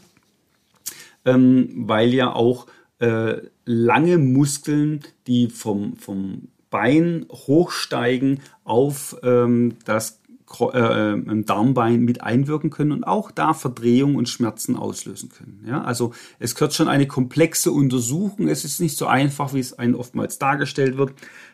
ähm, 1.26 1.70
weil 1.88 2.14
ja 2.14 2.32
auch 2.32 2.68
äh, 3.00 3.38
lange 3.66 4.20
Muskeln, 4.20 5.02
die 5.26 5.50
vom, 5.50 5.98
vom 5.98 6.50
Bein 6.70 7.26
hochsteigen 7.32 8.42
auf 8.64 9.18
ähm, 9.24 9.78
das 9.86 10.22
äh, 10.60 11.14
äh 11.14 11.44
Darmbein 11.44 12.02
mit 12.02 12.22
einwirken 12.22 12.70
können 12.70 12.92
und 12.92 13.06
auch 13.06 13.32
da 13.32 13.56
Verdrehung 13.56 14.16
und 14.16 14.30
Schmerzen 14.30 14.76
auslösen 14.76 15.30
können. 15.30 15.66
Ja, 15.68 15.82
also 15.82 16.14
es 16.38 16.54
gehört 16.54 16.76
schon 16.76 16.90
eine 16.90 17.08
komplexe 17.08 17.72
Untersuchung. 17.72 18.50
Es 18.50 18.66
ist 18.66 18.80
nicht 18.82 18.98
so 18.98 19.08
einfach, 19.08 19.56
wie 19.56 19.60
es 19.60 19.74
einem 19.74 19.96
oftmals 19.96 20.38
dargestellt 20.38 20.98
wird. 20.98 21.14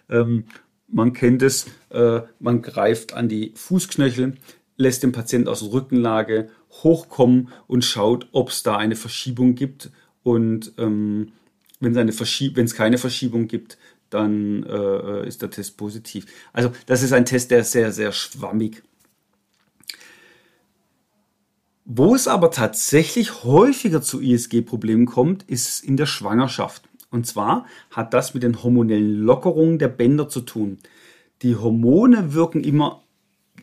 Ähm, 0.10 0.46
man 0.94 1.14
kennt 1.14 1.42
es, 1.42 1.66
äh, 1.90 2.22
man 2.40 2.62
greift 2.62 3.14
an 3.14 3.28
die 3.28 3.52
Fußknöchel, 3.56 4.36
lässt 4.78 5.04
den 5.04 5.12
Patienten 5.12 5.48
aus 5.48 5.60
der 5.60 5.74
Rückenlage 5.74 6.50
hochkommen 6.84 7.50
und 7.68 7.84
schaut, 7.84 8.28
ob 8.32 8.50
es 8.50 8.64
da 8.64 8.78
eine 8.78 8.96
Verschiebung 8.96 9.56
gibt. 9.56 9.92
Und 10.24 10.74
ähm, 10.78 11.34
wenn 11.80 12.08
es 12.08 12.76
keine 12.76 12.98
Verschiebung 12.98 13.48
gibt, 13.48 13.78
dann 14.10 14.64
äh, 14.64 15.28
ist 15.28 15.42
der 15.42 15.50
Test 15.50 15.78
positiv. 15.78 16.28
Also 16.54 16.72
das 16.86 17.02
ist 17.02 17.14
ein 17.14 17.26
Test, 17.26 17.52
der 17.52 17.60
ist 17.60 17.72
sehr, 17.72 17.92
sehr 17.92 18.12
schwammig. 18.12 18.84
Wo 21.86 22.16
es 22.16 22.28
aber 22.28 22.52
tatsächlich 22.52 23.44
häufiger 23.44 24.02
zu 24.02 24.22
ISG-Problemen 24.22 25.06
kommt, 25.06 25.44
ist 25.44 25.84
in 25.84 25.98
der 25.98 26.06
Schwangerschaft. 26.06 26.88
Und 27.14 27.28
zwar 27.28 27.68
hat 27.92 28.14
das 28.14 28.34
mit 28.34 28.42
den 28.42 28.64
hormonellen 28.64 29.20
Lockerungen 29.20 29.78
der 29.78 29.88
Bänder 29.88 30.28
zu 30.28 30.42
tun. 30.42 30.80
Die 31.44 31.56
Hormone 31.56 32.34
wirken 32.34 32.64
immer 32.64 33.04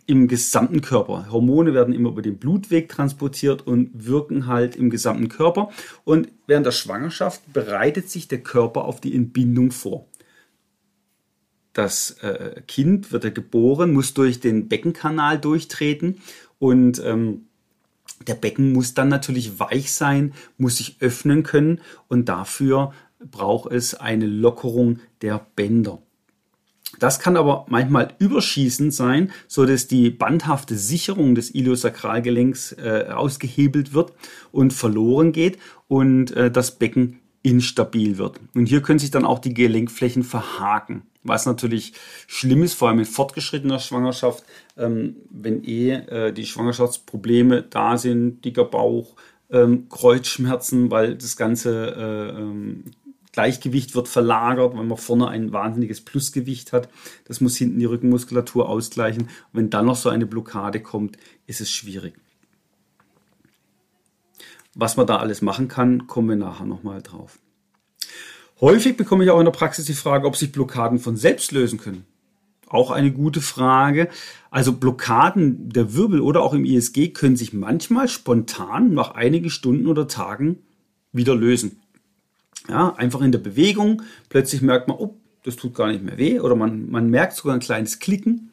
im 0.06 0.28
gesamten 0.28 0.80
Körper. 0.80 1.26
Hormone 1.30 1.74
werden 1.74 1.92
immer 1.92 2.10
über 2.10 2.22
den 2.22 2.38
Blutweg 2.38 2.88
transportiert 2.88 3.66
und 3.66 3.90
wirken 4.06 4.46
halt 4.46 4.76
im 4.76 4.88
gesamten 4.88 5.28
Körper. 5.28 5.70
Und 6.04 6.28
während 6.46 6.64
der 6.64 6.72
Schwangerschaft 6.72 7.52
bereitet 7.52 8.08
sich 8.08 8.28
der 8.28 8.40
Körper 8.40 8.84
auf 8.84 9.00
die 9.00 9.14
Entbindung 9.14 9.72
vor. 9.72 10.06
Das 11.72 12.18
äh, 12.22 12.62
Kind 12.68 13.10
wird 13.10 13.24
er 13.24 13.30
geboren, 13.32 13.92
muss 13.92 14.14
durch 14.14 14.38
den 14.38 14.68
Beckenkanal 14.68 15.38
durchtreten 15.38 16.18
und 16.58 17.02
ähm, 17.04 17.46
der 18.26 18.34
Becken 18.34 18.72
muss 18.72 18.94
dann 18.94 19.08
natürlich 19.08 19.58
weich 19.58 19.92
sein, 19.92 20.34
muss 20.58 20.76
sich 20.76 20.96
öffnen 21.00 21.42
können 21.42 21.80
und 22.08 22.28
dafür 22.28 22.92
braucht 23.30 23.72
es 23.72 23.94
eine 23.94 24.26
Lockerung 24.26 25.00
der 25.22 25.46
Bänder. 25.56 26.00
Das 26.98 27.20
kann 27.20 27.36
aber 27.36 27.66
manchmal 27.68 28.14
überschießend 28.18 28.92
sein, 28.92 29.30
so 29.46 29.64
dass 29.64 29.86
die 29.86 30.10
bandhafte 30.10 30.76
Sicherung 30.76 31.34
des 31.34 31.54
Iliosakralgelenks 31.54 32.72
äh, 32.72 33.06
ausgehebelt 33.10 33.94
wird 33.94 34.12
und 34.50 34.72
verloren 34.72 35.32
geht 35.32 35.58
und 35.88 36.32
äh, 36.32 36.50
das 36.50 36.78
Becken 36.78 37.20
instabil 37.42 38.18
wird. 38.18 38.40
Und 38.54 38.66
hier 38.66 38.82
können 38.82 38.98
sich 38.98 39.10
dann 39.10 39.24
auch 39.24 39.38
die 39.38 39.54
Gelenkflächen 39.54 40.24
verhaken, 40.24 41.02
was 41.22 41.46
natürlich 41.46 41.94
schlimm 42.26 42.62
ist, 42.62 42.74
vor 42.74 42.88
allem 42.88 42.98
in 42.98 43.04
fortgeschrittener 43.06 43.78
Schwangerschaft, 43.78 44.44
ähm, 44.76 45.16
wenn 45.30 45.64
eh 45.64 45.92
äh, 45.92 46.32
die 46.32 46.44
Schwangerschaftsprobleme 46.44 47.62
da 47.62 47.96
sind, 47.96 48.44
dicker 48.44 48.64
Bauch, 48.64 49.14
ähm, 49.50 49.88
Kreuzschmerzen, 49.88 50.90
weil 50.90 51.16
das 51.16 51.36
ganze 51.36 51.94
äh, 51.96 52.40
ähm, 52.40 52.84
Gleichgewicht 53.32 53.94
wird 53.94 54.08
verlagert, 54.08 54.76
weil 54.76 54.84
man 54.84 54.98
vorne 54.98 55.28
ein 55.28 55.52
wahnsinniges 55.52 56.00
Plusgewicht 56.00 56.72
hat. 56.72 56.88
Das 57.26 57.40
muss 57.40 57.56
hinten 57.56 57.78
die 57.78 57.84
Rückenmuskulatur 57.84 58.68
ausgleichen. 58.68 59.22
Und 59.22 59.30
wenn 59.52 59.70
dann 59.70 59.86
noch 59.86 59.96
so 59.96 60.08
eine 60.08 60.26
Blockade 60.26 60.80
kommt, 60.80 61.16
ist 61.46 61.60
es 61.60 61.70
schwierig. 61.70 62.14
Was 64.74 64.96
man 64.96 65.06
da 65.06 65.16
alles 65.16 65.42
machen 65.42 65.68
kann, 65.68 66.06
kommen 66.06 66.28
wir 66.28 66.36
nachher 66.36 66.66
nochmal 66.66 67.02
drauf. 67.02 67.38
Häufig 68.60 68.96
bekomme 68.96 69.24
ich 69.24 69.30
auch 69.30 69.38
in 69.38 69.46
der 69.46 69.52
Praxis 69.52 69.86
die 69.86 69.94
Frage, 69.94 70.26
ob 70.26 70.36
sich 70.36 70.52
Blockaden 70.52 70.98
von 70.98 71.16
selbst 71.16 71.52
lösen 71.52 71.78
können. 71.78 72.04
Auch 72.68 72.90
eine 72.90 73.10
gute 73.10 73.40
Frage. 73.40 74.08
Also 74.50 74.72
Blockaden 74.72 75.70
der 75.70 75.94
Wirbel 75.94 76.20
oder 76.20 76.42
auch 76.42 76.54
im 76.54 76.64
ISG 76.64 77.08
können 77.08 77.36
sich 77.36 77.52
manchmal 77.52 78.06
spontan 78.06 78.94
nach 78.94 79.12
einigen 79.12 79.50
Stunden 79.50 79.86
oder 79.86 80.06
Tagen 80.06 80.58
wieder 81.10 81.34
lösen. 81.34 81.79
Ja, 82.70 82.94
einfach 82.94 83.20
in 83.20 83.32
der 83.32 83.40
Bewegung. 83.40 84.02
Plötzlich 84.28 84.62
merkt 84.62 84.86
man, 84.86 84.96
oh, 84.96 85.16
das 85.42 85.56
tut 85.56 85.74
gar 85.74 85.88
nicht 85.88 86.04
mehr 86.04 86.18
weh. 86.18 86.38
Oder 86.38 86.54
man, 86.54 86.88
man 86.88 87.10
merkt 87.10 87.34
sogar 87.34 87.54
ein 87.54 87.60
kleines 87.60 87.98
Klicken. 87.98 88.52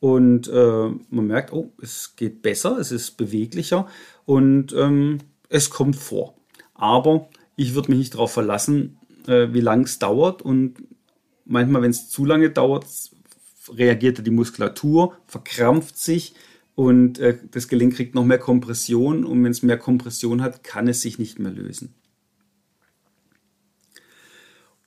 Und 0.00 0.48
äh, 0.48 0.90
man 1.08 1.26
merkt, 1.26 1.52
oh, 1.54 1.72
es 1.80 2.14
geht 2.14 2.42
besser, 2.42 2.76
es 2.78 2.92
ist 2.92 3.16
beweglicher 3.16 3.88
und 4.26 4.74
ähm, 4.74 5.16
es 5.48 5.70
kommt 5.70 5.96
vor. 5.96 6.34
Aber 6.74 7.30
ich 7.56 7.74
würde 7.74 7.90
mich 7.90 7.98
nicht 7.98 8.12
darauf 8.12 8.30
verlassen, 8.30 8.98
äh, 9.26 9.48
wie 9.52 9.62
lange 9.62 9.84
es 9.84 9.98
dauert. 9.98 10.42
Und 10.42 10.74
manchmal, 11.46 11.80
wenn 11.80 11.90
es 11.90 12.10
zu 12.10 12.26
lange 12.26 12.50
dauert, 12.50 12.84
reagiert 13.72 14.26
die 14.26 14.30
Muskulatur, 14.30 15.16
verkrampft 15.26 15.96
sich 15.96 16.34
und 16.74 17.18
äh, 17.18 17.38
das 17.50 17.68
Gelenk 17.68 17.94
kriegt 17.94 18.14
noch 18.14 18.26
mehr 18.26 18.38
Kompression. 18.38 19.24
Und 19.24 19.42
wenn 19.42 19.52
es 19.52 19.62
mehr 19.62 19.78
Kompression 19.78 20.42
hat, 20.42 20.62
kann 20.62 20.86
es 20.86 21.00
sich 21.00 21.18
nicht 21.18 21.38
mehr 21.38 21.52
lösen. 21.52 21.94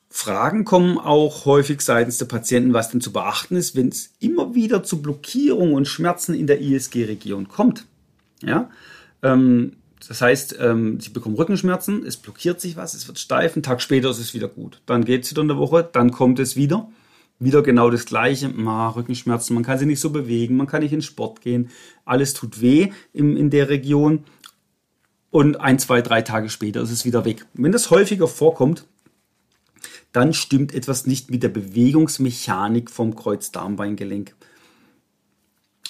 Fragen 0.10 0.66
kommen 0.66 0.98
auch 0.98 1.46
häufig 1.46 1.82
seitens 1.82 2.18
der 2.18 2.26
Patienten, 2.26 2.74
was 2.74 2.90
denn 2.90 3.02
zu 3.02 3.12
beachten 3.12 3.56
ist, 3.56 3.76
wenn 3.76 3.90
es 3.90 4.14
immer 4.20 4.56
wieder 4.56 4.84
zu 4.84 5.02
Blockierungen 5.02 5.74
und 5.74 5.88
Schmerzen 5.88 6.34
in 6.34 6.48
der 6.48 6.62
ISG-Region 6.62 7.50
kommt. 7.50 7.86
Ja, 8.42 8.70
ähm, 9.22 9.74
das 10.08 10.22
heißt, 10.22 10.58
ähm, 10.60 11.00
sie 11.00 11.10
bekommen 11.10 11.36
Rückenschmerzen, 11.36 12.06
es 12.06 12.18
blockiert 12.18 12.62
sich 12.62 12.78
was, 12.78 12.94
es 12.94 13.08
wird 13.08 13.20
steif, 13.20 13.56
einen 13.56 13.64
Tag 13.64 13.82
später 13.82 14.10
ist 14.10 14.20
es 14.20 14.34
wieder 14.34 14.48
gut. 14.48 14.82
Dann 14.86 15.04
geht 15.04 15.24
es 15.24 15.32
wieder 15.32 15.42
in 15.42 15.48
der 15.50 15.58
Woche, 15.58 15.88
dann 15.92 16.12
kommt 16.12 16.40
es 16.40 16.56
wieder. 16.56 16.90
Wieder 17.40 17.62
genau 17.62 17.92
das 17.92 18.06
Gleiche, 18.06 18.50
Ma, 18.50 18.90
Rückenschmerzen, 18.90 19.54
man 19.54 19.64
kann 19.64 19.78
sich 19.78 19.88
nicht 19.88 20.00
so 20.00 20.10
bewegen, 20.10 20.58
man 20.58 20.66
kann 20.66 20.82
nicht 20.82 20.94
in 20.94 21.04
Sport 21.04 21.42
gehen, 21.42 21.70
alles 22.04 22.34
tut 22.34 22.62
weh 22.62 22.90
in, 23.14 23.38
in 23.38 23.52
der 23.52 23.70
Region 23.70 24.24
und 25.30 25.62
ein, 25.62 25.78
zwei, 25.78 26.02
drei 26.02 26.24
Tage 26.24 26.50
später 26.50 26.82
ist 26.82 26.90
es 26.90 27.06
wieder 27.06 27.26
weg. 27.26 27.46
wenn 27.54 27.72
das 27.72 27.92
häufiger 27.92 28.28
vorkommt, 28.28 28.86
dann 30.18 30.34
stimmt 30.34 30.74
etwas 30.74 31.06
nicht 31.06 31.30
mit 31.30 31.44
der 31.44 31.50
Bewegungsmechanik 31.50 32.90
vom 32.90 33.16
Kreuzdarmbeingelenk. 33.16 34.34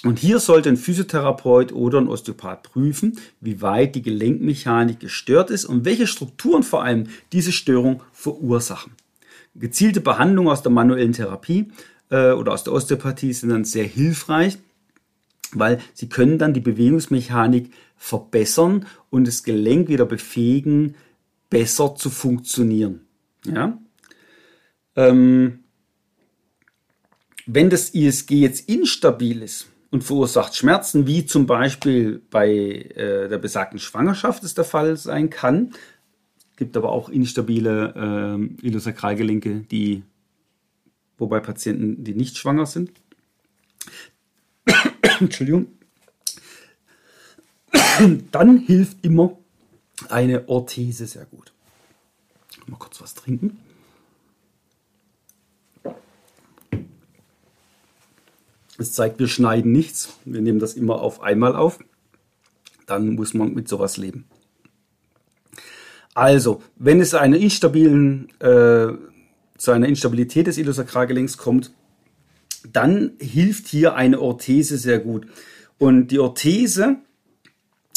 Und 0.04 0.18
hier 0.18 0.38
sollte 0.38 0.68
ein 0.68 0.76
Physiotherapeut 0.76 1.72
oder 1.72 1.98
ein 1.98 2.08
Osteopath 2.08 2.62
prüfen, 2.62 3.18
wie 3.40 3.62
weit 3.62 3.94
die 3.94 4.02
Gelenkmechanik 4.02 5.00
gestört 5.00 5.48
ist 5.48 5.64
und 5.64 5.86
welche 5.86 6.06
Strukturen 6.06 6.62
vor 6.62 6.84
allem 6.84 7.06
diese 7.32 7.52
Störung 7.52 8.02
verursachen. 8.12 8.92
Gezielte 9.54 10.02
Behandlungen 10.02 10.50
aus 10.50 10.62
der 10.62 10.72
manuellen 10.72 11.14
Therapie 11.14 11.72
äh, 12.10 12.32
oder 12.32 12.52
aus 12.52 12.64
der 12.64 12.74
Osteopathie 12.74 13.32
sind 13.32 13.48
dann 13.48 13.64
sehr 13.64 13.86
hilfreich, 13.86 14.58
weil 15.52 15.80
sie 15.94 16.10
können 16.10 16.36
dann 16.36 16.52
die 16.52 16.60
Bewegungsmechanik 16.60 17.70
verbessern 17.96 18.84
und 19.08 19.26
das 19.26 19.42
Gelenk 19.42 19.88
wieder 19.88 20.04
befähigen, 20.04 20.96
besser 21.48 21.94
zu 21.94 22.10
funktionieren. 22.10 23.00
Ja? 23.46 23.78
Ähm, 24.98 25.60
wenn 27.46 27.70
das 27.70 27.90
ISG 27.90 28.40
jetzt 28.40 28.68
instabil 28.68 29.42
ist 29.42 29.68
und 29.92 30.02
verursacht 30.02 30.56
Schmerzen, 30.56 31.06
wie 31.06 31.24
zum 31.24 31.46
Beispiel 31.46 32.20
bei 32.30 32.48
äh, 32.48 33.28
der 33.28 33.38
besagten 33.38 33.78
Schwangerschaft 33.78 34.42
es 34.42 34.54
der 34.54 34.64
Fall 34.64 34.96
sein 34.96 35.30
kann, 35.30 35.72
gibt 36.56 36.76
aber 36.76 36.90
auch 36.90 37.08
instabile 37.08 37.94
äh, 37.94 38.66
Iliosakralgelenke, 38.66 39.60
die, 39.70 40.02
wobei 41.16 41.38
Patienten, 41.38 42.02
die 42.02 42.14
nicht 42.14 42.36
schwanger 42.36 42.66
sind. 42.66 42.90
Entschuldigung. 45.20 45.68
Dann 48.32 48.58
hilft 48.58 49.04
immer 49.04 49.38
eine 50.08 50.48
Orthese 50.48 51.06
sehr 51.06 51.26
gut. 51.26 51.52
Mal 52.66 52.78
kurz 52.78 53.00
was 53.00 53.14
trinken. 53.14 53.58
Es 58.78 58.92
zeigt, 58.92 59.18
wir 59.18 59.26
schneiden 59.26 59.72
nichts. 59.72 60.16
Wir 60.24 60.40
nehmen 60.40 60.60
das 60.60 60.74
immer 60.74 61.00
auf 61.00 61.20
einmal 61.20 61.56
auf. 61.56 61.80
Dann 62.86 63.16
muss 63.16 63.34
man 63.34 63.52
mit 63.52 63.68
sowas 63.68 63.96
leben. 63.96 64.24
Also, 66.14 66.62
wenn 66.76 67.00
es 67.00 67.14
einer 67.14 67.36
instabilen, 67.36 68.28
äh, 68.40 68.88
zu 69.56 69.72
einer 69.72 69.88
Instabilität 69.88 70.46
des 70.46 70.58
Iliosakralgelenks 70.58 71.36
kommt, 71.36 71.72
dann 72.72 73.12
hilft 73.20 73.66
hier 73.68 73.94
eine 73.94 74.20
Orthese 74.20 74.78
sehr 74.78 75.00
gut. 75.00 75.26
Und 75.78 76.08
die 76.08 76.18
Orthese 76.20 76.96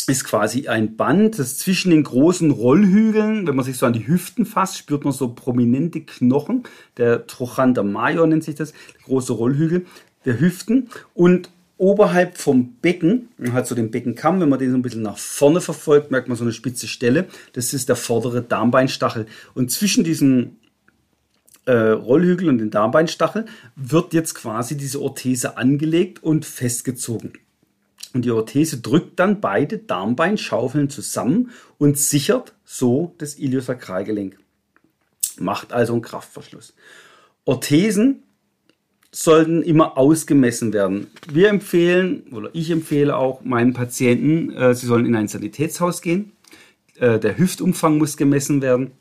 ist 0.08 0.24
quasi 0.24 0.68
ein 0.68 0.98
Band, 0.98 1.38
das 1.38 1.58
zwischen 1.58 1.92
den 1.92 2.04
großen 2.04 2.52
Rollhügeln, 2.52 3.48
wenn 3.48 3.56
man 3.56 3.66
sich 3.66 3.78
so 3.78 3.86
an 3.86 3.94
die 3.94 4.08
Hüften 4.08 4.46
fasst, 4.46 4.78
spürt 4.78 5.04
man 5.04 5.14
so 5.14 5.34
prominente 5.34 6.02
Knochen. 6.02 6.64
Der 6.98 7.28
Trochanter 7.28 7.84
major 7.84 8.26
nennt 8.26 8.44
sich 8.44 8.56
das, 8.56 8.74
große 9.06 9.34
Rollhügel 9.34 9.86
der 10.26 10.40
Hüften 10.40 10.90
und 11.14 11.50
oberhalb 11.78 12.38
vom 12.38 12.76
Becken, 12.76 13.30
hat 13.54 13.66
so 13.66 13.74
den 13.74 13.90
Beckenkamm, 13.90 14.40
wenn 14.40 14.50
man 14.50 14.60
den 14.60 14.70
so 14.70 14.78
ein 14.78 14.84
bisschen 14.84 15.02
nach 15.02 15.18
vorne 15.18 15.62
verfolgt, 15.62 16.12
merkt 16.12 16.28
man 16.28 16.38
so 16.38 16.44
eine 16.44 16.54
spitze 16.54 16.88
Stelle. 16.88 17.28
Das 17.54 17.74
ist 17.74 17.90
der 17.90 17.96
vordere 17.96 18.44
Darmbeinstachel. 18.44 19.26
Und 19.56 19.72
zwischen 19.72 20.04
diesen 20.04 20.60
äh, 21.66 21.74
Rollhügel 21.74 22.50
und 22.50 22.60
den 22.60 22.70
Darmbeinstachel 22.70 23.46
wird 23.76 24.14
jetzt 24.14 24.36
quasi 24.36 24.78
diese 24.78 25.02
Orthese 25.02 25.58
angelegt 25.58 26.24
und 26.24 26.46
festgezogen. 26.46 27.34
Und 28.14 28.26
die 28.26 28.32
Orthese 28.32 28.80
drückt 28.80 29.20
dann 29.20 29.42
beide 29.42 29.80
Darmbeinschaufeln 29.80 30.90
zusammen 30.90 31.50
und 31.80 31.98
sichert 31.98 32.54
so 32.64 33.16
das 33.18 33.40
Iliosakralgelenk. 33.40 34.38
Macht 35.40 35.74
also 35.74 35.94
einen 35.94 36.02
Kraftverschluss. 36.04 36.76
Orthesen 37.46 38.22
sollten 39.12 39.62
immer 39.62 39.98
ausgemessen 39.98 40.72
werden. 40.74 41.08
Wir 41.32 41.50
empfehlen, 41.50 42.24
oder 42.32 42.50
ich 42.54 42.72
empfehle 42.72 43.16
auch 43.16 43.44
meinen 43.44 43.74
Patienten, 43.74 44.52
äh, 44.54 44.74
sie 44.74 44.86
sollen 44.86 45.06
in 45.06 45.16
ein 45.16 45.28
Sanitätshaus 45.28 46.02
gehen. 46.02 46.32
Äh, 46.98 47.20
der 47.20 47.38
Hüftumfang 47.38 47.98
muss 47.98 48.16
gemessen 48.16 48.62
werden 48.62 48.92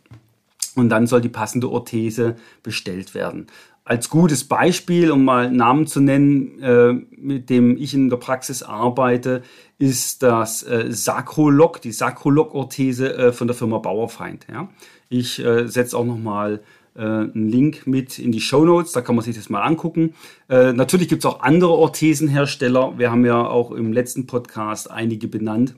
und 0.74 0.88
dann 0.88 1.06
soll 1.06 1.20
die 1.20 1.28
passende 1.28 1.70
Orthese 1.70 2.36
bestellt 2.62 3.14
werden. 3.14 3.46
Als 3.84 4.08
gutes 4.08 4.44
Beispiel, 4.44 5.10
um 5.10 5.24
mal 5.24 5.50
Namen 5.50 5.86
zu 5.86 6.00
nennen, 6.00 6.62
äh, 6.62 6.92
mit 7.16 7.50
dem 7.50 7.76
ich 7.76 7.94
in 7.94 8.08
der 8.08 8.18
Praxis 8.18 8.62
arbeite, 8.62 9.42
ist 9.78 10.22
das 10.22 10.62
äh, 10.62 10.86
Sacrolog, 10.90 11.80
die 11.80 11.92
Sacrolog-Orthese 11.92 13.14
äh, 13.16 13.32
von 13.32 13.46
der 13.46 13.56
Firma 13.56 13.78
Bauerfeind. 13.78 14.46
Ja? 14.52 14.68
Ich 15.08 15.44
äh, 15.44 15.66
setze 15.66 15.96
auch 15.96 16.04
nochmal 16.04 16.60
einen 17.04 17.48
Link 17.48 17.86
mit 17.86 18.18
in 18.18 18.32
die 18.32 18.40
Show 18.40 18.64
Notes, 18.64 18.92
da 18.92 19.00
kann 19.00 19.14
man 19.14 19.24
sich 19.24 19.36
das 19.36 19.48
mal 19.48 19.62
angucken. 19.62 20.14
Äh, 20.48 20.72
natürlich 20.72 21.08
gibt 21.08 21.24
es 21.24 21.30
auch 21.30 21.40
andere 21.40 21.72
Orthesenhersteller. 21.72 22.98
Wir 22.98 23.10
haben 23.10 23.24
ja 23.24 23.46
auch 23.46 23.70
im 23.70 23.92
letzten 23.92 24.26
Podcast 24.26 24.90
einige 24.90 25.28
benannt, 25.28 25.74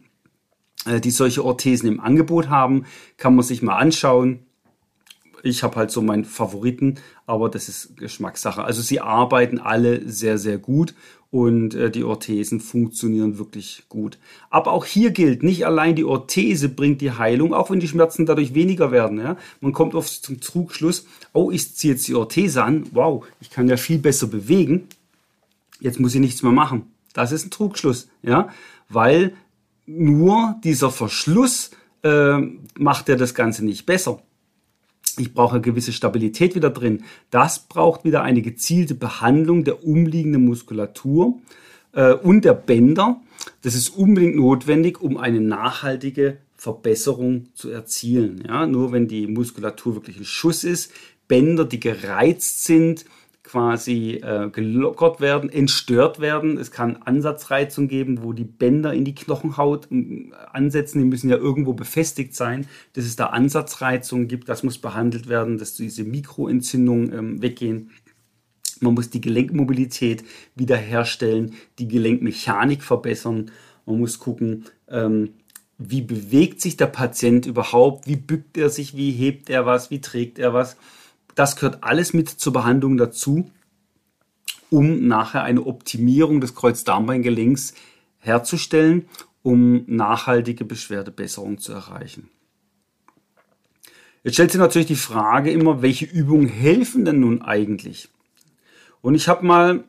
äh, 0.87 1.01
die 1.01 1.11
solche 1.11 1.45
Orthesen 1.45 1.89
im 1.89 2.01
Angebot 2.01 2.49
haben. 2.49 2.85
Kann 3.17 3.35
man 3.35 3.45
sich 3.45 3.63
mal 3.63 3.77
anschauen. 3.77 4.41
Ich 5.43 5.63
habe 5.63 5.77
halt 5.77 5.91
so 5.91 6.03
meinen 6.03 6.25
Favoriten, 6.25 6.97
aber 7.27 7.49
das 7.49 7.69
ist 7.69 7.97
Geschmackssache. 7.97 8.63
Also 8.63 8.81
sie 8.81 9.01
arbeiten 9.01 9.59
alle 9.59 10.09
sehr, 10.09 10.39
sehr 10.39 10.59
gut 10.59 10.95
und 11.33 11.75
äh, 11.75 11.91
die 11.91 12.05
Orthesen 12.05 12.61
funktionieren 12.61 13.39
wirklich 13.39 13.85
gut. 13.89 14.19
Aber 14.51 14.71
auch 14.71 14.85
hier 14.85 15.13
gilt, 15.13 15.43
nicht 15.43 15.65
allein 15.65 15.97
die 15.97 16.05
Orthese 16.05 16.69
bringt 16.69 17.01
die 17.01 17.13
Heilung, 17.13 17.55
auch 17.55 17.71
wenn 17.71 17.81
die 17.81 17.89
Schmerzen 17.89 18.27
dadurch 18.27 18.53
weniger 18.53 18.93
werden. 18.93 19.19
Ja? 19.19 19.39
Man 19.63 19.73
kommt 19.73 19.95
oft 19.95 20.11
zum 20.11 20.41
Trugschluss, 20.41 21.07
oh, 21.33 21.51
ich 21.51 21.75
ziehe 21.75 21.95
jetzt 21.95 22.07
die 22.07 22.15
Orthese 22.15 22.63
an, 22.63 22.85
wow, 22.93 23.25
ich 23.41 23.49
kann 23.49 23.67
ja 23.67 23.79
viel 23.79 23.99
besser 23.99 24.27
bewegen, 24.27 24.89
jetzt 25.81 25.99
muss 25.99 26.15
ich 26.15 26.21
nichts 26.21 26.43
mehr 26.43 26.53
machen. 26.53 26.93
Das 27.15 27.33
ist 27.33 27.47
ein 27.47 27.51
Trugschluss, 27.51 28.09
ja, 28.23 28.51
weil 28.91 29.33
nur 29.87 30.57
dieser 30.63 30.91
Verschluss 30.91 31.71
äh, 32.03 32.41
macht 32.77 33.09
ja 33.09 33.17
das 33.17 33.35
Ganze 33.35 33.65
nicht 33.65 33.87
besser. 33.87 34.23
Ich 35.19 35.35
brauche 35.35 35.55
eine 35.55 35.63
gewisse 35.63 35.93
Stabilität 35.93 36.55
wieder 36.55 36.71
drin. 36.71 37.05
Das 37.31 37.61
braucht 37.61 38.05
wieder 38.05 38.23
eine 38.23 38.43
gezielte 38.43 38.95
Behandlung 38.95 39.65
der 39.65 39.85
umliegenden 39.85 40.45
Muskulatur 40.45 41.39
äh, 41.93 42.13
und 42.13 42.45
der 42.45 42.55
Bänder. 42.55 43.21
Das 43.63 43.75
ist 43.75 43.91
unbedingt 43.91 44.37
notwendig, 44.37 45.01
um 45.01 45.17
eine 45.17 45.41
nachhaltige 45.41 46.39
Verbesserung 46.57 47.49
zu 47.55 47.71
erzielen. 47.71 48.45
Ja, 48.47 48.67
nur 48.67 48.93
wenn 48.93 49.09
die 49.09 49.27
Muskulatur 49.27 49.97
wirklich 49.97 50.19
ein 50.19 50.25
Schuss 50.25 50.63
ist, 50.65 50.93
Bänder, 51.27 51.65
die 51.65 51.81
gereizt 51.81 52.65
sind, 52.65 53.05
quasi 53.43 54.21
äh, 54.23 54.49
gelockert 54.51 55.21
werden, 55.21 55.51
entstört 55.51 56.21
werden. 56.21 56.59
Es 56.59 56.71
kann 56.71 56.99
Ansatzreizung 57.03 57.89
geben, 57.89 58.23
wo 58.23 58.33
die 58.33 58.45
Bänder 58.45 58.95
in 58.95 59.05
die 59.05 59.15
Knochenhaut 59.15 59.89
ansetzen. 60.53 61.01
Die 61.01 61.05
müssen 61.05 61.29
ja 61.29 61.37
irgendwo 61.37 61.73
befestigt 61.73 62.37
sein, 62.37 62.67
dass 62.93 63.05
es 63.05 63.17
da 63.17 63.27
Ansatzreizungen 63.27 64.29
gibt. 64.29 64.49
Das 64.49 64.63
muss 64.63 64.79
behandelt 64.79 65.29
werden, 65.29 65.59
dass 65.59 65.75
diese 65.75 66.05
Mikroentzündungen 66.05 67.13
ähm, 67.13 67.43
weggehen. 67.43 67.91
Man 68.81 68.95
muss 68.95 69.11
die 69.11 69.21
Gelenkmobilität 69.21 70.25
wiederherstellen, 70.55 71.55
die 71.79 71.89
Gelenkmechanik 71.89 72.83
verbessern. 72.83 73.51
Man 73.87 73.99
muss 73.99 74.19
gucken, 74.19 74.65
ähm, 74.89 75.31
wie 75.79 76.03
bewegt 76.03 76.61
sich 76.61 76.77
der 76.77 76.87
Patient 76.87 77.47
überhaupt, 77.47 78.07
wie 78.07 78.17
bückt 78.17 78.57
er 78.57 78.71
sich, 78.71 78.97
wie 78.97 79.11
hebt 79.11 79.51
er 79.51 79.67
was, 79.67 79.91
wie 79.91 80.01
trägt 80.01 80.39
er 80.39 80.55
was. 80.55 80.77
Das 81.35 81.57
gehört 81.57 81.83
alles 81.83 82.13
mit 82.13 82.29
zur 82.29 82.53
Behandlung 82.53 82.97
dazu, 82.97 83.51
um 84.71 85.07
nachher 85.07 85.43
eine 85.43 85.65
Optimierung 85.65 86.41
des 86.41 86.55
Kreuzdarmbeingelenks 86.55 87.75
herzustellen, 88.19 89.07
um 89.43 89.85
nachhaltige 89.87 90.65
Beschwerdebesserung 90.65 91.59
zu 91.59 91.73
erreichen. 91.73 92.29
Jetzt 94.25 94.35
stellt 94.35 94.53
sich 94.53 94.61
natürlich 94.61 94.87
die 94.87 94.95
Frage 94.95 95.51
immer, 95.51 95.83
welche 95.83 96.05
Übungen 96.05 96.47
helfen 96.47 97.05
denn 97.05 97.21
nun 97.21 97.43
eigentlich? 97.43 98.09
Und 99.01 99.17
ich 99.17 99.29
habe 99.29 99.45
mal 99.45 99.85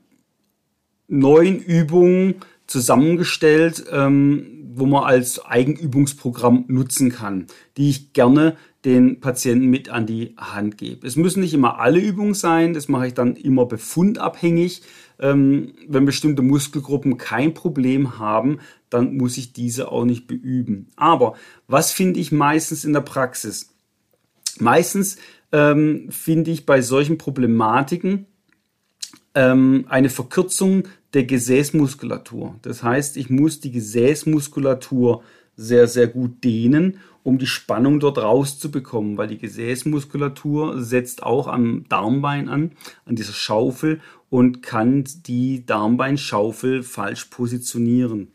neun 1.07 1.59
Übungen 1.59 2.35
zusammengestellt, 2.65 3.85
ähm, 3.91 4.71
wo 4.75 4.87
man 4.87 5.03
als 5.03 5.45
Eigenübungsprogramm 5.45 6.65
nutzen 6.67 7.11
kann, 7.11 7.45
die 7.77 7.89
ich 7.89 8.13
gerne 8.13 8.57
den 8.85 9.21
Patienten 9.21 9.67
mit 9.67 9.89
an 9.89 10.05
die 10.05 10.35
Hand 10.37 10.77
gebe. 10.77 11.07
Es 11.07 11.15
müssen 11.15 11.39
nicht 11.39 11.53
immer 11.53 11.79
alle 11.79 11.99
Übungen 11.99 12.33
sein, 12.33 12.73
das 12.73 12.89
mache 12.89 13.07
ich 13.07 13.13
dann 13.13 13.35
immer 13.35 13.65
befundabhängig. 13.65 14.81
Ähm, 15.19 15.73
wenn 15.87 16.05
bestimmte 16.05 16.41
Muskelgruppen 16.41 17.17
kein 17.17 17.53
Problem 17.53 18.19
haben, 18.19 18.59
dann 18.89 19.15
muss 19.15 19.37
ich 19.37 19.53
diese 19.53 19.91
auch 19.91 20.05
nicht 20.05 20.27
beüben. 20.27 20.87
Aber 20.95 21.35
was 21.67 21.91
finde 21.91 22.19
ich 22.19 22.31
meistens 22.31 22.83
in 22.83 22.93
der 22.93 23.01
Praxis? 23.01 23.69
Meistens 24.59 25.17
ähm, 25.51 26.07
finde 26.09 26.51
ich 26.51 26.65
bei 26.65 26.81
solchen 26.81 27.17
Problematiken 27.17 28.25
ähm, 29.35 29.85
eine 29.87 30.09
Verkürzung 30.09 30.87
der 31.13 31.23
Gesäßmuskulatur. 31.23 32.55
Das 32.61 32.83
heißt, 32.83 33.17
ich 33.17 33.29
muss 33.29 33.59
die 33.59 33.71
Gesäßmuskulatur 33.71 35.23
sehr, 35.55 35.87
sehr 35.87 36.07
gut 36.07 36.43
dehnen 36.43 36.99
um 37.23 37.37
die 37.37 37.47
Spannung 37.47 37.99
dort 37.99 38.17
rauszubekommen, 38.17 39.17
weil 39.17 39.27
die 39.27 39.37
Gesäßmuskulatur 39.37 40.81
setzt 40.81 41.23
auch 41.23 41.47
am 41.47 41.85
Darmbein 41.89 42.49
an, 42.49 42.73
an 43.05 43.15
dieser 43.15 43.33
Schaufel 43.33 44.01
und 44.29 44.61
kann 44.61 45.05
die 45.25 45.65
Darmbeinschaufel 45.65 46.83
falsch 46.83 47.25
positionieren. 47.25 48.29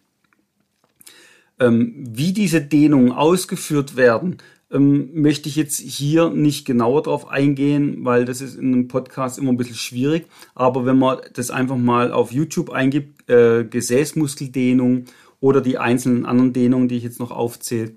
Ähm, 1.61 2.05
wie 2.09 2.33
diese 2.33 2.61
Dehnungen 2.61 3.13
ausgeführt 3.13 3.97
werden, 3.97 4.39
ähm, 4.71 5.11
möchte 5.15 5.49
ich 5.49 5.57
jetzt 5.57 5.81
hier 5.81 6.31
nicht 6.31 6.67
genauer 6.67 7.03
darauf 7.03 7.29
eingehen, 7.29 8.05
weil 8.05 8.25
das 8.25 8.41
ist 8.41 8.57
in 8.57 8.73
einem 8.73 8.89
Podcast 8.89 9.39
immer 9.39 9.51
ein 9.51 9.57
bisschen 9.57 9.77
schwierig. 9.77 10.27
Aber 10.55 10.87
wenn 10.87 10.99
man 10.99 11.19
das 11.35 11.51
einfach 11.51 11.77
mal 11.77 12.13
auf 12.13 12.33
YouTube 12.33 12.71
eingibt, 12.71 13.29
äh, 13.29 13.65
Gesäßmuskeldehnung 13.65 15.07
oder 15.41 15.61
die 15.61 15.79
einzelnen 15.79 16.27
anderen 16.27 16.53
Dehnungen, 16.53 16.89
die 16.89 16.97
ich 16.97 17.03
jetzt 17.03 17.21
noch 17.21 17.31
aufzähle, 17.31 17.93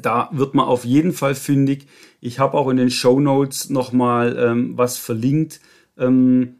da 0.00 0.28
wird 0.32 0.54
man 0.54 0.66
auf 0.66 0.84
jeden 0.84 1.12
Fall 1.12 1.34
fündig. 1.34 1.86
Ich 2.20 2.38
habe 2.38 2.56
auch 2.56 2.68
in 2.68 2.76
den 2.76 2.90
Show 2.90 3.20
Notes 3.20 3.70
nochmal 3.70 4.36
ähm, 4.38 4.76
was 4.76 4.98
verlinkt, 4.98 5.60
ähm, 5.98 6.56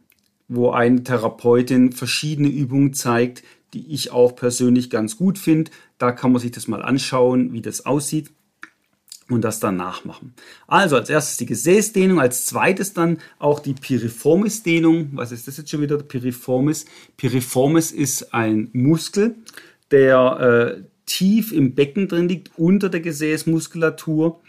wo 0.47 0.71
eine 0.71 1.03
Therapeutin 1.03 1.91
verschiedene 1.91 2.49
Übungen 2.49 2.93
zeigt, 2.93 3.43
die 3.73 3.93
ich 3.93 4.11
auch 4.11 4.35
persönlich 4.35 4.89
ganz 4.89 5.17
gut 5.17 5.37
finde. 5.37 5.71
Da 5.97 6.11
kann 6.11 6.31
man 6.31 6.41
sich 6.41 6.51
das 6.51 6.67
mal 6.67 6.81
anschauen, 6.81 7.53
wie 7.53 7.61
das 7.61 7.85
aussieht. 7.85 8.31
und 9.29 9.41
das 9.41 9.59
dann 9.59 9.75
nachmachen. 9.75 10.33
Also 10.67 10.95
als 10.95 11.09
erstes 11.09 11.35
die 11.35 11.45
Gesäßdehnung, 11.45 12.17
als 12.19 12.45
zweites 12.45 12.93
dann 12.93 13.17
auch 13.39 13.59
die 13.59 13.73
Piriformis-Dehnung. 13.73 15.09
Was 15.15 15.33
ist 15.33 15.49
das 15.49 15.57
jetzt 15.57 15.69
schon 15.69 15.81
wieder? 15.81 15.97
Piriformis. 15.97 16.85
Piriformis 17.17 17.91
ist 17.91 18.33
ein 18.33 18.69
Muskel, 18.71 19.35
der 19.91 20.77
äh, 20.79 20.83
tief 21.07 21.51
im 21.51 21.73
Becken 21.73 22.07
drin 22.07 22.29
liegt, 22.29 22.51
unter 22.57 22.89
der 22.89 22.99
Gesäßmuskulatur 22.99 24.39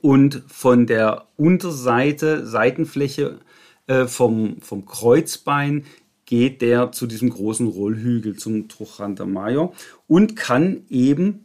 und 0.00 0.42
von 0.48 0.86
der 0.86 1.26
Unterseite, 1.36 2.44
Seitenfläche 2.46 3.38
äh, 3.86 4.06
vom, 4.06 4.60
vom 4.60 4.86
Kreuzbein 4.86 5.84
geht 6.24 6.62
der 6.62 6.92
zu 6.92 7.06
diesem 7.06 7.30
großen 7.30 7.66
Rollhügel, 7.68 8.36
zum 8.36 8.68
Trochanter 8.68 9.26
Major 9.26 9.72
und 10.06 10.36
kann 10.36 10.82
eben 10.88 11.44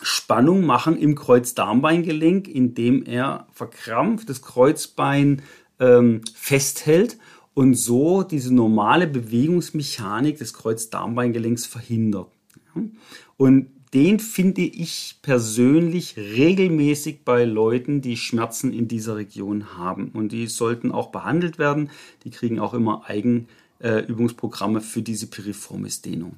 Spannung 0.00 0.64
machen 0.64 0.98
im 0.98 1.14
Kreuzdarmbeingelenk, 1.14 2.48
indem 2.48 3.04
er 3.04 3.46
verkrampft 3.52 4.28
das 4.28 4.42
Kreuzbein 4.42 5.42
ähm, 5.78 6.22
festhält 6.34 7.18
und 7.54 7.74
so 7.74 8.22
diese 8.22 8.54
normale 8.54 9.06
Bewegungsmechanik 9.06 10.38
des 10.38 10.54
Kreuzdarmbeingelenks 10.54 11.66
verhindert. 11.66 12.31
Und 13.36 13.68
den 13.94 14.20
finde 14.20 14.62
ich 14.62 15.18
persönlich 15.20 16.16
regelmäßig 16.16 17.24
bei 17.24 17.44
Leuten, 17.44 18.00
die 18.00 18.16
Schmerzen 18.16 18.72
in 18.72 18.88
dieser 18.88 19.16
Region 19.16 19.76
haben. 19.76 20.08
Und 20.08 20.32
die 20.32 20.46
sollten 20.46 20.92
auch 20.92 21.10
behandelt 21.10 21.58
werden. 21.58 21.90
Die 22.24 22.30
kriegen 22.30 22.58
auch 22.58 22.72
immer 22.72 23.04
Eigenübungsprogramme 23.06 24.78
äh, 24.78 24.82
für 24.82 25.02
diese 25.02 25.26
Piriformis-Dehnung. 25.26 26.36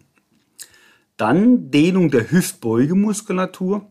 Dann 1.17 1.71
Dehnung 1.71 2.11
der 2.11 2.33
Hüftbeugemuskulatur, 2.33 3.87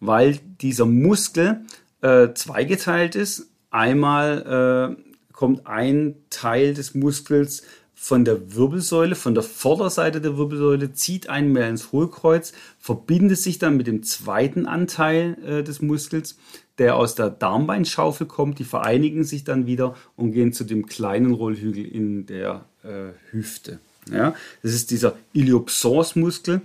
weil 0.00 0.38
dieser 0.60 0.84
Muskel 0.84 1.64
äh, 2.02 2.34
zweigeteilt 2.34 3.14
ist. 3.14 3.50
Einmal 3.70 4.96
äh, 4.98 5.32
kommt 5.32 5.66
ein 5.66 6.16
Teil 6.28 6.74
des 6.74 6.94
Muskels 6.94 7.62
von 7.98 8.26
der 8.26 8.54
Wirbelsäule, 8.54 9.14
von 9.14 9.34
der 9.34 9.42
Vorderseite 9.42 10.20
der 10.20 10.36
Wirbelsäule, 10.36 10.92
zieht 10.92 11.30
einen 11.30 11.50
mehr 11.52 11.68
ins 11.68 11.92
Hohlkreuz, 11.92 12.52
verbindet 12.78 13.38
sich 13.38 13.58
dann 13.58 13.78
mit 13.78 13.86
dem 13.86 14.02
zweiten 14.02 14.66
Anteil 14.66 15.38
äh, 15.44 15.62
des 15.64 15.80
Muskels, 15.80 16.36
der 16.76 16.96
aus 16.96 17.14
der 17.14 17.30
Darmbeinschaufel 17.30 18.26
kommt. 18.26 18.58
Die 18.58 18.64
vereinigen 18.64 19.24
sich 19.24 19.44
dann 19.44 19.66
wieder 19.66 19.96
und 20.14 20.32
gehen 20.32 20.52
zu 20.52 20.64
dem 20.64 20.86
kleinen 20.86 21.32
Rollhügel 21.32 21.86
in 21.86 22.26
der 22.26 22.66
äh, 22.84 23.12
Hüfte. 23.30 23.80
Ja, 24.12 24.34
das 24.62 24.74
ist 24.74 24.90
dieser 24.90 25.16
Iliopsoas-Muskel. 25.32 26.60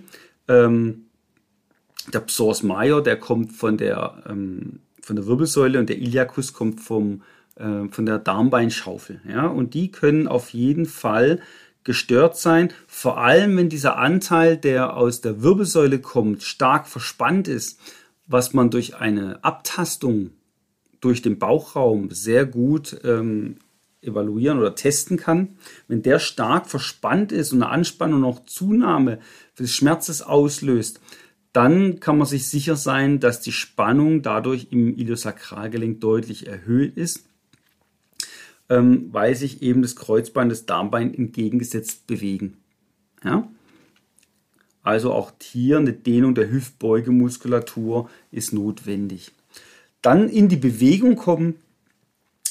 Ähm, 0.49 1.05
der 2.13 2.19
Psoas 2.19 2.61
major, 2.61 3.01
der 3.01 3.17
kommt 3.17 3.53
von 3.53 3.77
der, 3.77 4.21
ähm, 4.27 4.79
von 5.01 5.15
der 5.15 5.25
Wirbelsäule 5.25 5.79
und 5.79 5.87
der 5.87 5.97
Iliacus 5.97 6.51
kommt 6.51 6.81
vom, 6.81 7.21
äh, 7.61 7.87
von 7.89 8.05
der 8.05 8.19
Darmbeinschaufel. 8.19 9.21
Ja, 9.27 9.47
und 9.47 9.73
die 9.73 9.91
können 9.91 10.27
auf 10.27 10.49
jeden 10.49 10.85
Fall 10.85 11.39
gestört 11.83 12.37
sein, 12.37 12.71
vor 12.87 13.17
allem 13.17 13.57
wenn 13.57 13.69
dieser 13.69 13.97
Anteil, 13.97 14.57
der 14.57 14.95
aus 14.95 15.21
der 15.21 15.41
Wirbelsäule 15.41 15.99
kommt, 15.99 16.43
stark 16.43 16.87
verspannt 16.87 17.47
ist, 17.47 17.79
was 18.27 18.53
man 18.53 18.69
durch 18.69 18.95
eine 18.97 19.43
Abtastung 19.43 20.31
durch 20.99 21.21
den 21.23 21.39
Bauchraum 21.39 22.11
sehr 22.11 22.45
gut 22.45 22.99
ähm, 23.03 23.57
evaluieren 24.01 24.59
oder 24.59 24.75
testen 24.75 25.17
kann. 25.17 25.57
Wenn 25.87 26.03
der 26.03 26.19
stark 26.19 26.67
verspannt 26.67 27.31
ist 27.31 27.51
und 27.51 27.63
eine 27.63 27.71
Anspannung 27.71 28.21
noch 28.21 28.45
Zunahme 28.45 29.19
des 29.59 29.73
Schmerzes 29.73 30.21
auslöst, 30.21 31.01
dann 31.53 31.99
kann 31.99 32.17
man 32.17 32.27
sich 32.27 32.47
sicher 32.47 32.75
sein, 32.75 33.19
dass 33.19 33.41
die 33.41 33.51
Spannung 33.51 34.21
dadurch 34.21 34.67
im 34.71 34.95
Iliosakralgelenk 34.95 35.99
deutlich 35.99 36.47
erhöht 36.47 36.95
ist, 36.95 37.25
ähm, 38.71 39.09
weil 39.11 39.35
sich 39.35 39.61
eben 39.61 39.81
das 39.81 39.97
Kreuzbein, 39.97 40.47
das 40.47 40.65
Darmbein 40.65 41.13
entgegengesetzt 41.13 42.07
bewegen. 42.07 42.57
Ja? 43.21 43.47
Also 44.81 45.11
auch 45.11 45.33
hier 45.41 45.77
eine 45.77 45.91
Dehnung 45.91 46.35
der 46.35 46.49
Hüftbeugemuskulatur 46.49 48.09
ist 48.31 48.53
notwendig. 48.53 49.33
Dann 50.01 50.29
in 50.29 50.47
die 50.47 50.55
Bewegung 50.55 51.17
kommen, 51.17 51.55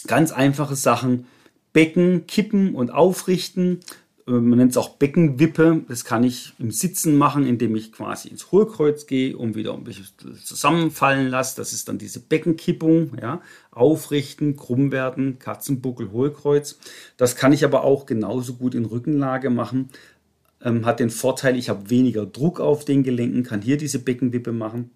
ganz 0.06 0.30
einfache 0.30 0.76
Sachen, 0.76 1.26
Becken 1.72 2.26
kippen 2.26 2.74
und 2.74 2.90
aufrichten. 2.90 3.80
Äh, 4.30 4.34
man 4.34 4.58
nennt 4.58 4.70
es 4.70 4.76
auch 4.76 4.90
Beckenwippe. 4.90 5.82
Das 5.88 6.04
kann 6.04 6.24
ich 6.24 6.54
im 6.58 6.70
Sitzen 6.70 7.18
machen, 7.18 7.46
indem 7.46 7.74
ich 7.76 7.92
quasi 7.92 8.28
ins 8.28 8.52
Hohlkreuz 8.52 9.06
gehe 9.06 9.36
und 9.36 9.56
wieder 9.56 9.74
ein 9.74 9.84
bisschen 9.84 10.06
zusammenfallen 10.42 11.28
lasse. 11.28 11.56
Das 11.56 11.72
ist 11.72 11.88
dann 11.88 11.98
diese 11.98 12.20
Beckenkippung. 12.20 13.18
Ja. 13.20 13.42
Aufrichten, 13.72 14.56
krumm 14.56 14.92
werden, 14.92 15.38
Katzenbuckel, 15.38 16.12
Hohlkreuz. 16.12 16.78
Das 17.16 17.36
kann 17.36 17.52
ich 17.52 17.64
aber 17.64 17.84
auch 17.84 18.06
genauso 18.06 18.54
gut 18.54 18.74
in 18.74 18.84
Rückenlage 18.84 19.50
machen. 19.50 19.90
Ähm, 20.62 20.86
hat 20.86 21.00
den 21.00 21.10
Vorteil, 21.10 21.56
ich 21.56 21.68
habe 21.68 21.90
weniger 21.90 22.26
Druck 22.26 22.60
auf 22.60 22.84
den 22.84 23.02
Gelenken, 23.02 23.42
kann 23.42 23.62
hier 23.62 23.76
diese 23.76 23.98
Beckenwippe 23.98 24.52
machen. 24.52 24.90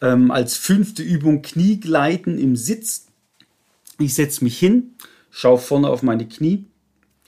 Ähm, 0.00 0.30
als 0.30 0.56
fünfte 0.56 1.02
Übung 1.02 1.42
Kniegleiten 1.42 2.38
im 2.38 2.56
Sitz. 2.56 3.06
Ich 3.98 4.14
setze 4.14 4.42
mich 4.42 4.58
hin 4.58 4.94
schaue 5.34 5.58
vorne 5.58 5.88
auf 5.88 6.02
meine 6.02 6.28
Knie, 6.28 6.64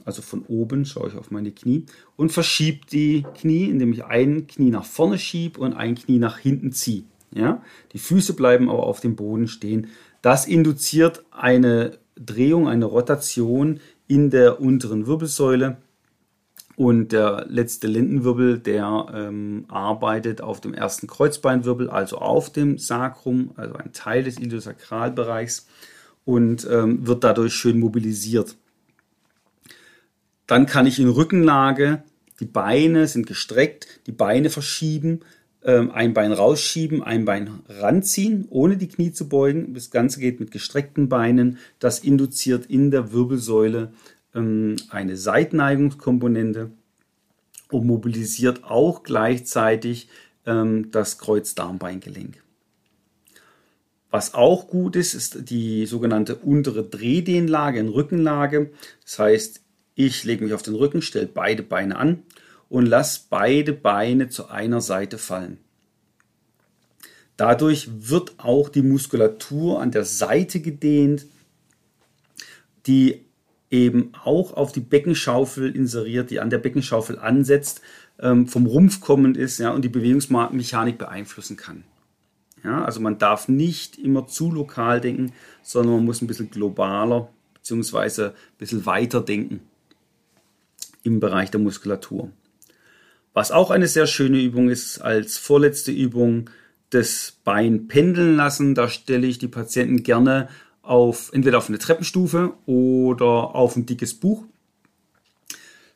also 0.06 0.22
von 0.22 0.44
oben 0.46 0.86
schaue 0.86 1.08
ich 1.08 1.16
auf 1.16 1.30
meine 1.30 1.50
Knie 1.50 1.84
und 2.14 2.30
verschiebe 2.30 2.86
die 2.90 3.26
Knie, 3.34 3.64
indem 3.64 3.92
ich 3.92 4.04
ein 4.04 4.46
Knie 4.46 4.70
nach 4.70 4.84
vorne 4.84 5.18
schiebe 5.18 5.60
und 5.60 5.74
ein 5.74 5.96
Knie 5.96 6.18
nach 6.18 6.38
hinten 6.38 6.72
ziehe. 6.72 7.02
Ja? 7.34 7.60
Die 7.92 7.98
Füße 7.98 8.34
bleiben 8.34 8.70
aber 8.70 8.84
auf 8.84 9.00
dem 9.00 9.16
Boden 9.16 9.48
stehen. 9.48 9.88
Das 10.22 10.46
induziert 10.46 11.24
eine 11.32 11.98
Drehung, 12.14 12.68
eine 12.68 12.84
Rotation 12.84 13.80
in 14.06 14.30
der 14.30 14.60
unteren 14.60 15.06
Wirbelsäule. 15.06 15.78
Und 16.76 17.10
der 17.12 17.46
letzte 17.48 17.86
Lendenwirbel, 17.86 18.58
der 18.58 19.06
ähm, 19.12 19.64
arbeitet 19.68 20.42
auf 20.42 20.60
dem 20.60 20.74
ersten 20.74 21.06
Kreuzbeinwirbel, 21.06 21.88
also 21.88 22.18
auf 22.18 22.52
dem 22.52 22.76
Sacrum, 22.78 23.52
also 23.56 23.74
ein 23.76 23.92
Teil 23.92 24.24
des 24.24 24.38
Iliosakralbereichs 24.38 25.66
und 26.26 26.68
ähm, 26.70 27.06
wird 27.06 27.24
dadurch 27.24 27.54
schön 27.54 27.80
mobilisiert. 27.80 28.56
Dann 30.46 30.66
kann 30.66 30.86
ich 30.86 30.98
in 30.98 31.08
Rückenlage, 31.08 32.02
die 32.40 32.44
Beine 32.44 33.08
sind 33.08 33.26
gestreckt, 33.26 33.86
die 34.06 34.12
Beine 34.12 34.50
verschieben, 34.50 35.20
ähm, 35.64 35.90
ein 35.90 36.14
Bein 36.14 36.32
rausschieben, 36.32 37.02
ein 37.02 37.24
Bein 37.24 37.60
ranziehen, 37.68 38.46
ohne 38.50 38.76
die 38.76 38.88
Knie 38.88 39.12
zu 39.12 39.28
beugen. 39.28 39.74
Das 39.74 39.90
Ganze 39.90 40.20
geht 40.20 40.38
mit 40.38 40.50
gestreckten 40.50 41.08
Beinen. 41.08 41.58
Das 41.78 41.98
induziert 41.98 42.66
in 42.66 42.90
der 42.90 43.12
Wirbelsäule 43.12 43.92
ähm, 44.34 44.76
eine 44.90 45.16
Seitneigungskomponente 45.16 46.70
und 47.70 47.86
mobilisiert 47.86 48.64
auch 48.64 49.02
gleichzeitig 49.02 50.08
ähm, 50.46 50.90
das 50.92 51.18
Kreuzdarmbeingelenk. 51.18 52.42
Was 54.10 54.34
auch 54.34 54.68
gut 54.68 54.94
ist, 54.94 55.14
ist 55.14 55.50
die 55.50 55.84
sogenannte 55.86 56.36
untere 56.36 56.84
Drehdehnlage 56.84 57.80
in 57.80 57.88
Rückenlage. 57.88 58.70
Das 59.02 59.18
heißt, 59.18 59.60
ich 59.96 60.24
lege 60.24 60.44
mich 60.44 60.52
auf 60.52 60.62
den 60.62 60.74
Rücken, 60.74 61.02
stelle 61.02 61.26
beide 61.26 61.62
Beine 61.62 61.96
an 61.96 62.22
und 62.68 62.86
lasse 62.86 63.22
beide 63.30 63.72
Beine 63.72 64.28
zu 64.28 64.48
einer 64.48 64.82
Seite 64.82 65.18
fallen. 65.18 65.58
Dadurch 67.36 67.88
wird 67.90 68.34
auch 68.38 68.68
die 68.68 68.82
Muskulatur 68.82 69.80
an 69.80 69.90
der 69.90 70.04
Seite 70.04 70.60
gedehnt, 70.60 71.26
die 72.86 73.24
eben 73.70 74.12
auch 74.22 74.52
auf 74.52 74.72
die 74.72 74.80
Beckenschaufel 74.80 75.74
inseriert, 75.74 76.30
die 76.30 76.40
an 76.40 76.50
der 76.50 76.58
Beckenschaufel 76.58 77.18
ansetzt, 77.18 77.80
ähm, 78.18 78.46
vom 78.46 78.66
Rumpf 78.66 79.00
kommend 79.00 79.36
ist 79.36 79.58
ja, 79.58 79.70
und 79.70 79.82
die 79.82 79.88
Bewegungsmechanik 79.88 80.98
beeinflussen 80.98 81.56
kann. 81.56 81.84
Ja, 82.64 82.84
also 82.84 83.00
man 83.00 83.18
darf 83.18 83.48
nicht 83.48 83.98
immer 83.98 84.26
zu 84.26 84.50
lokal 84.50 85.00
denken, 85.00 85.32
sondern 85.62 85.96
man 85.96 86.04
muss 86.04 86.20
ein 86.20 86.26
bisschen 86.26 86.50
globaler 86.50 87.28
bzw. 87.54 88.26
ein 88.26 88.32
bisschen 88.58 88.86
weiter 88.86 89.20
denken 89.20 89.60
im 91.06 91.20
Bereich 91.20 91.50
der 91.50 91.60
Muskulatur. 91.60 92.30
Was 93.32 93.52
auch 93.52 93.70
eine 93.70 93.86
sehr 93.86 94.06
schöne 94.06 94.42
Übung 94.42 94.68
ist, 94.68 94.98
als 94.98 95.38
vorletzte 95.38 95.92
Übung 95.92 96.50
das 96.90 97.38
Bein 97.44 97.88
pendeln 97.88 98.36
lassen. 98.36 98.74
Da 98.74 98.88
stelle 98.88 99.26
ich 99.26 99.38
die 99.38 99.48
Patienten 99.48 100.02
gerne 100.02 100.48
auf 100.82 101.30
entweder 101.32 101.58
auf 101.58 101.68
eine 101.68 101.78
Treppenstufe 101.78 102.54
oder 102.66 103.54
auf 103.54 103.76
ein 103.76 103.86
dickes 103.86 104.14
Buch. 104.14 104.44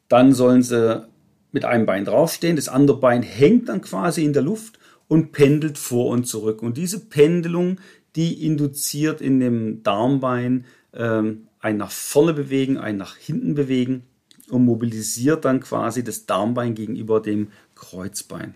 Dann 0.09 0.35
sollen 0.35 0.63
sie 0.63 1.07
mit 1.53 1.65
einem 1.65 1.87
Bein 1.87 2.05
draufstehen, 2.05 2.57
das 2.57 2.69
andere 2.69 2.99
Bein 2.99 3.23
hängt 3.23 3.69
dann 3.69 3.81
quasi 3.81 4.25
in 4.25 4.33
der 4.33 4.43
Luft 4.43 4.79
und 5.09 5.33
pendelt 5.33 5.79
vor 5.79 6.09
und 6.11 6.27
zurück. 6.27 6.63
Und 6.63 6.77
diese 6.77 7.01
Pendelung, 7.01 7.79
die 8.17 8.45
induziert 8.45 9.21
in 9.21 9.41
dem 9.41 9.83
Darmbein 9.83 10.65
ähm, 10.93 11.49
ein 11.61 11.77
nach 11.77 11.91
vorne 11.91 12.35
bewegen, 12.35 12.79
ein 12.79 12.97
nach 12.97 13.17
hinten 13.17 13.55
bewegen 13.55 14.05
und 14.51 14.65
mobilisiert 14.65 15.45
dann 15.45 15.61
quasi 15.61 16.05
das 16.05 16.27
Darmbein 16.27 16.75
gegenüber 16.75 17.21
dem 17.21 17.49
Kreuzbein. 17.75 18.55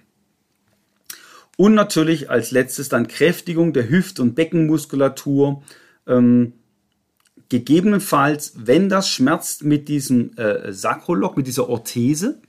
Und 1.57 1.75
natürlich 1.75 2.31
als 2.31 2.51
letztes 2.51 2.89
dann 2.89 3.07
Kräftigung 3.07 3.73
der 3.73 3.89
Hüft- 3.89 4.21
und 4.21 4.35
Beckenmuskulatur. 4.35 5.63
Ähm, 6.07 6.55
gegebenenfalls, 7.49 8.55
wenn 8.57 8.89
das 8.89 9.09
schmerzt 9.09 9.65
mit 9.65 9.89
diesem 9.89 10.37
äh, 10.37 10.73
Sakrolock, 10.73 11.37
mit 11.37 11.47
dieser 11.47 11.69
Orthese, 11.69 12.41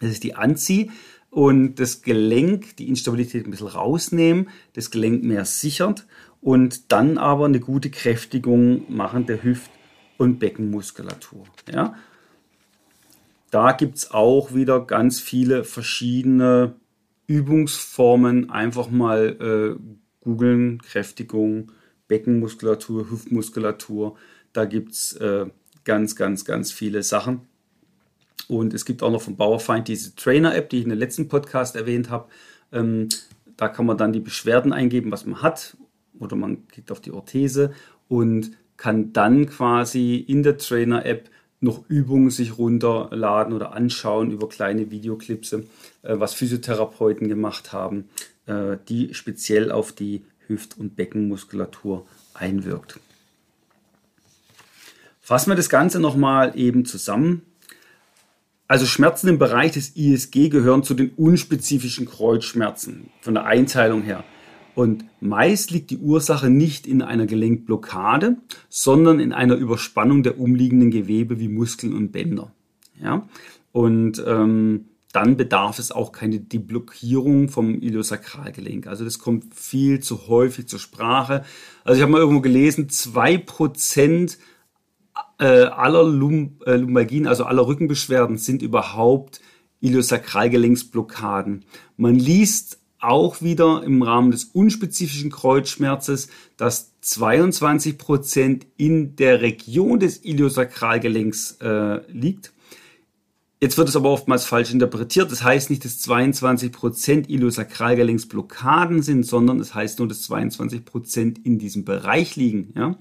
dass 0.00 0.10
ich 0.10 0.20
die 0.20 0.34
anziehe 0.34 0.88
und 1.30 1.76
das 1.76 2.02
Gelenk, 2.02 2.76
die 2.76 2.88
Instabilität 2.88 3.46
ein 3.46 3.50
bisschen 3.50 3.68
rausnehmen, 3.68 4.48
das 4.72 4.90
Gelenk 4.90 5.22
mehr 5.24 5.44
sichert 5.44 6.06
und 6.40 6.90
dann 6.92 7.18
aber 7.18 7.44
eine 7.44 7.60
gute 7.60 7.90
Kräftigung 7.90 8.92
machen 8.92 9.26
der 9.26 9.42
Hüft- 9.42 9.70
und 10.16 10.38
Beckenmuskulatur. 10.38 11.44
Ja? 11.70 11.94
Da 13.50 13.72
gibt 13.72 13.96
es 13.96 14.10
auch 14.10 14.54
wieder 14.54 14.80
ganz 14.84 15.20
viele 15.20 15.64
verschiedene 15.64 16.74
Übungsformen. 17.26 18.50
Einfach 18.50 18.90
mal 18.90 19.76
äh, 19.78 19.98
googeln, 20.20 20.82
Kräftigung, 20.82 21.72
Beckenmuskulatur, 22.08 23.10
Hüftmuskulatur. 23.10 24.16
Da 24.52 24.64
gibt 24.64 24.92
es 24.92 25.12
äh, 25.16 25.46
ganz, 25.84 26.16
ganz, 26.16 26.44
ganz 26.44 26.72
viele 26.72 27.02
Sachen. 27.02 27.42
Und 28.48 28.74
es 28.74 28.84
gibt 28.84 29.02
auch 29.02 29.10
noch 29.10 29.22
von 29.22 29.36
Bauerfeind 29.36 29.88
diese 29.88 30.14
Trainer-App, 30.14 30.70
die 30.70 30.78
ich 30.78 30.84
in 30.84 30.90
den 30.90 30.98
letzten 30.98 31.28
Podcast 31.28 31.76
erwähnt 31.76 32.10
habe. 32.10 32.28
Ähm, 32.72 33.08
da 33.56 33.68
kann 33.68 33.86
man 33.86 33.98
dann 33.98 34.12
die 34.12 34.20
Beschwerden 34.20 34.72
eingeben, 34.72 35.10
was 35.10 35.26
man 35.26 35.42
hat. 35.42 35.76
Oder 36.18 36.36
man 36.36 36.66
klickt 36.68 36.90
auf 36.90 37.00
die 37.00 37.12
Orthese 37.12 37.72
und 38.08 38.52
kann 38.76 39.12
dann 39.12 39.46
quasi 39.46 40.16
in 40.16 40.42
der 40.42 40.56
Trainer-App 40.56 41.30
noch 41.60 41.88
Übungen 41.88 42.30
sich 42.30 42.58
runterladen 42.58 43.52
oder 43.52 43.72
anschauen 43.72 44.30
über 44.30 44.48
kleine 44.48 44.90
Videoclips, 44.90 45.52
äh, 45.52 45.62
was 46.02 46.34
Physiotherapeuten 46.34 47.28
gemacht 47.28 47.72
haben, 47.72 48.08
äh, 48.46 48.76
die 48.88 49.14
speziell 49.14 49.72
auf 49.72 49.92
die 49.92 50.24
Hüft- 50.46 50.78
und 50.78 50.96
Beckenmuskulatur 50.96 52.06
einwirkt. 52.34 53.00
Fassen 55.20 55.50
wir 55.50 55.56
das 55.56 55.68
Ganze 55.68 56.00
nochmal 56.00 56.52
eben 56.58 56.86
zusammen. 56.86 57.42
Also 58.66 58.86
Schmerzen 58.86 59.28
im 59.28 59.38
Bereich 59.38 59.72
des 59.72 59.96
ISG 59.96 60.48
gehören 60.48 60.84
zu 60.84 60.94
den 60.94 61.10
unspezifischen 61.10 62.06
Kreuzschmerzen 62.06 63.10
von 63.20 63.34
der 63.34 63.44
Einteilung 63.44 64.02
her. 64.02 64.24
Und 64.78 65.06
meist 65.20 65.72
liegt 65.72 65.90
die 65.90 65.98
Ursache 65.98 66.50
nicht 66.50 66.86
in 66.86 67.02
einer 67.02 67.26
Gelenkblockade, 67.26 68.36
sondern 68.68 69.18
in 69.18 69.32
einer 69.32 69.56
Überspannung 69.56 70.22
der 70.22 70.38
umliegenden 70.38 70.92
Gewebe 70.92 71.40
wie 71.40 71.48
Muskeln 71.48 71.92
und 71.92 72.12
Bänder. 72.12 72.52
Ja? 73.02 73.28
Und 73.72 74.22
ähm, 74.24 74.84
dann 75.10 75.36
bedarf 75.36 75.80
es 75.80 75.90
auch 75.90 76.12
keine 76.12 76.38
Deblockierung 76.38 77.48
vom 77.48 77.74
Iliosakralgelenk. 77.82 78.86
Also 78.86 79.02
das 79.02 79.18
kommt 79.18 79.52
viel 79.52 79.98
zu 79.98 80.28
häufig 80.28 80.68
zur 80.68 80.78
Sprache. 80.78 81.44
Also 81.82 81.98
ich 81.98 82.02
habe 82.02 82.12
mal 82.12 82.20
irgendwo 82.20 82.40
gelesen, 82.40 82.88
zwei 82.88 83.36
Prozent 83.36 84.38
äh, 85.40 85.44
aller 85.44 86.04
Lum 86.04 86.60
äh, 86.66 86.76
Lumbalgien, 86.76 87.26
also 87.26 87.42
aller 87.42 87.66
Rückenbeschwerden 87.66 88.38
sind 88.38 88.62
überhaupt 88.62 89.40
Iliosakralgelenksblockaden. 89.80 91.64
Man 91.96 92.14
liest 92.14 92.78
auch 93.00 93.42
wieder 93.42 93.82
im 93.84 94.02
Rahmen 94.02 94.30
des 94.30 94.44
unspezifischen 94.44 95.30
Kreuzschmerzes, 95.30 96.28
dass 96.56 96.92
22 97.00 97.96
Prozent 97.98 98.66
in 98.76 99.16
der 99.16 99.40
Region 99.40 100.00
des 100.00 100.24
Iliosakralgelenks 100.24 101.58
äh, 101.60 102.00
liegt 102.10 102.52
Jetzt 103.60 103.76
wird 103.76 103.88
es 103.88 103.96
aber 103.96 104.10
oftmals 104.10 104.44
falsch 104.44 104.72
interpretiert. 104.72 105.32
Das 105.32 105.42
heißt 105.42 105.70
nicht, 105.70 105.84
dass 105.84 105.98
22 105.98 106.70
Prozent 106.70 107.28
Iliosakralgelenksblockaden 107.28 109.02
sind, 109.02 109.24
sondern 109.24 109.58
es 109.58 109.68
das 109.68 109.74
heißt 109.74 109.98
nur, 109.98 110.06
dass 110.06 110.22
22 110.22 110.84
Prozent 110.84 111.44
in 111.44 111.58
diesem 111.58 111.84
Bereich 111.84 112.36
liegen. 112.36 112.72
Ja? 112.76 112.96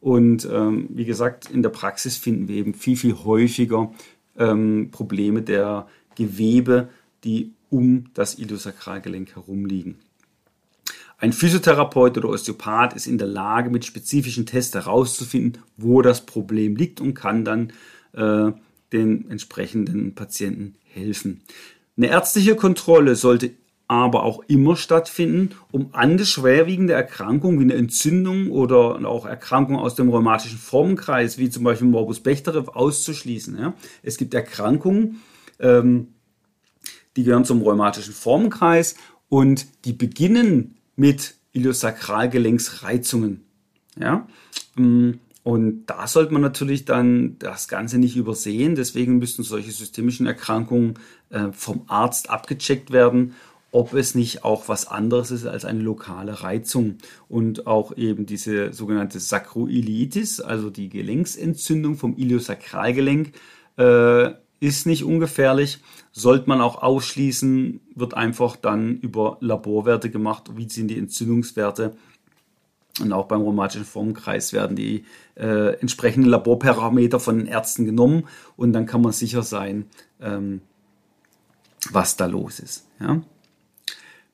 Und 0.00 0.48
ähm, 0.50 0.88
wie 0.90 1.04
gesagt, 1.04 1.50
in 1.50 1.62
der 1.62 1.70
Praxis 1.70 2.16
finden 2.16 2.46
wir 2.46 2.56
eben 2.56 2.74
viel, 2.74 2.96
viel 2.96 3.14
häufiger 3.14 3.92
ähm, 4.38 4.90
Probleme 4.92 5.42
der 5.42 5.88
Gewebe, 6.14 6.90
die 7.24 7.54
um 7.70 8.06
das 8.14 8.38
Iliosakralgelenk 8.38 9.34
herum 9.34 9.66
liegen. 9.66 9.98
Ein 11.18 11.32
Physiotherapeut 11.32 12.16
oder 12.16 12.28
Osteopath 12.28 12.94
ist 12.94 13.08
in 13.08 13.18
der 13.18 13.26
Lage, 13.26 13.70
mit 13.70 13.84
spezifischen 13.84 14.46
Tests 14.46 14.74
herauszufinden, 14.74 15.62
wo 15.76 16.00
das 16.00 16.24
Problem 16.24 16.76
liegt 16.76 17.00
und 17.00 17.14
kann 17.14 17.44
dann 17.44 17.72
äh, 18.12 18.52
den 18.92 19.28
entsprechenden 19.28 20.14
Patienten 20.14 20.76
helfen. 20.84 21.42
Eine 21.96 22.08
ärztliche 22.08 22.54
Kontrolle 22.54 23.16
sollte 23.16 23.50
aber 23.88 24.22
auch 24.22 24.44
immer 24.48 24.76
stattfinden, 24.76 25.56
um 25.72 25.88
andere 25.92 26.26
schwerwiegende 26.26 26.92
Erkrankungen 26.92 27.58
wie 27.58 27.64
eine 27.64 27.74
Entzündung 27.74 28.50
oder 28.50 29.04
auch 29.08 29.24
Erkrankungen 29.24 29.80
aus 29.80 29.94
dem 29.94 30.10
rheumatischen 30.10 30.58
Formenkreis, 30.58 31.38
wie 31.38 31.48
zum 31.48 31.64
Beispiel 31.64 31.88
Morbus 31.88 32.20
Bechterew, 32.20 32.70
auszuschließen. 32.70 33.58
Ja. 33.58 33.74
Es 34.02 34.18
gibt 34.18 34.34
Erkrankungen, 34.34 35.22
ähm, 35.58 36.08
die 37.16 37.24
gehören 37.24 37.44
zum 37.44 37.62
rheumatischen 37.62 38.14
Formenkreis 38.14 38.94
und 39.28 39.66
die 39.84 39.92
beginnen 39.92 40.76
mit 40.96 41.34
Iliosakralgelenksreizungen. 41.52 43.44
Ja. 43.98 44.26
Ähm, 44.76 45.20
und 45.44 45.86
da 45.86 46.06
sollte 46.06 46.32
man 46.32 46.42
natürlich 46.42 46.84
dann 46.84 47.38
das 47.38 47.68
Ganze 47.68 47.98
nicht 47.98 48.16
übersehen. 48.16 48.74
Deswegen 48.74 49.18
müssten 49.18 49.42
solche 49.42 49.70
systemischen 49.70 50.26
Erkrankungen 50.26 50.98
äh, 51.30 51.52
vom 51.52 51.84
Arzt 51.86 52.28
abgecheckt 52.28 52.90
werden, 52.90 53.34
ob 53.70 53.94
es 53.94 54.14
nicht 54.14 54.44
auch 54.44 54.68
was 54.68 54.86
anderes 54.86 55.30
ist 55.30 55.46
als 55.46 55.64
eine 55.64 55.80
lokale 55.80 56.42
Reizung. 56.42 56.98
Und 57.28 57.66
auch 57.66 57.96
eben 57.96 58.26
diese 58.26 58.74
sogenannte 58.74 59.20
Sacroiliitis, 59.20 60.40
also 60.40 60.68
die 60.68 60.90
Gelenksentzündung 60.90 61.96
vom 61.96 62.16
Iliosakralgelenk, 62.16 63.32
äh, 63.78 64.30
ist 64.60 64.86
nicht 64.86 65.04
ungefährlich. 65.04 65.78
Sollte 66.12 66.48
man 66.48 66.60
auch 66.60 66.82
ausschließen, 66.82 67.80
wird 67.94 68.14
einfach 68.14 68.56
dann 68.56 68.96
über 68.98 69.36
Laborwerte 69.40 70.10
gemacht, 70.10 70.50
wie 70.56 70.68
sind 70.68 70.88
die 70.88 70.98
Entzündungswerte 70.98 71.96
und 73.00 73.12
auch 73.12 73.26
beim 73.26 73.42
rheumatischen 73.42 73.84
Formkreis 73.84 74.52
werden 74.52 74.76
die 74.76 75.04
äh, 75.36 75.74
entsprechenden 75.80 76.28
Laborparameter 76.28 77.20
von 77.20 77.38
den 77.38 77.46
Ärzten 77.46 77.84
genommen 77.84 78.24
und 78.56 78.72
dann 78.72 78.86
kann 78.86 79.02
man 79.02 79.12
sicher 79.12 79.42
sein, 79.42 79.86
ähm, 80.20 80.60
was 81.90 82.16
da 82.16 82.26
los 82.26 82.60
ist. 82.60 82.86
Ja? 83.00 83.22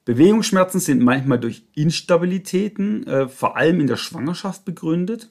Bewegungsschmerzen 0.05 0.81
sind 0.81 1.03
manchmal 1.03 1.39
durch 1.39 1.65
Instabilitäten, 1.75 3.07
äh, 3.07 3.29
vor 3.29 3.57
allem 3.57 3.81
in 3.81 3.87
der 3.87 3.97
Schwangerschaft 3.97 4.65
begründet. 4.65 5.31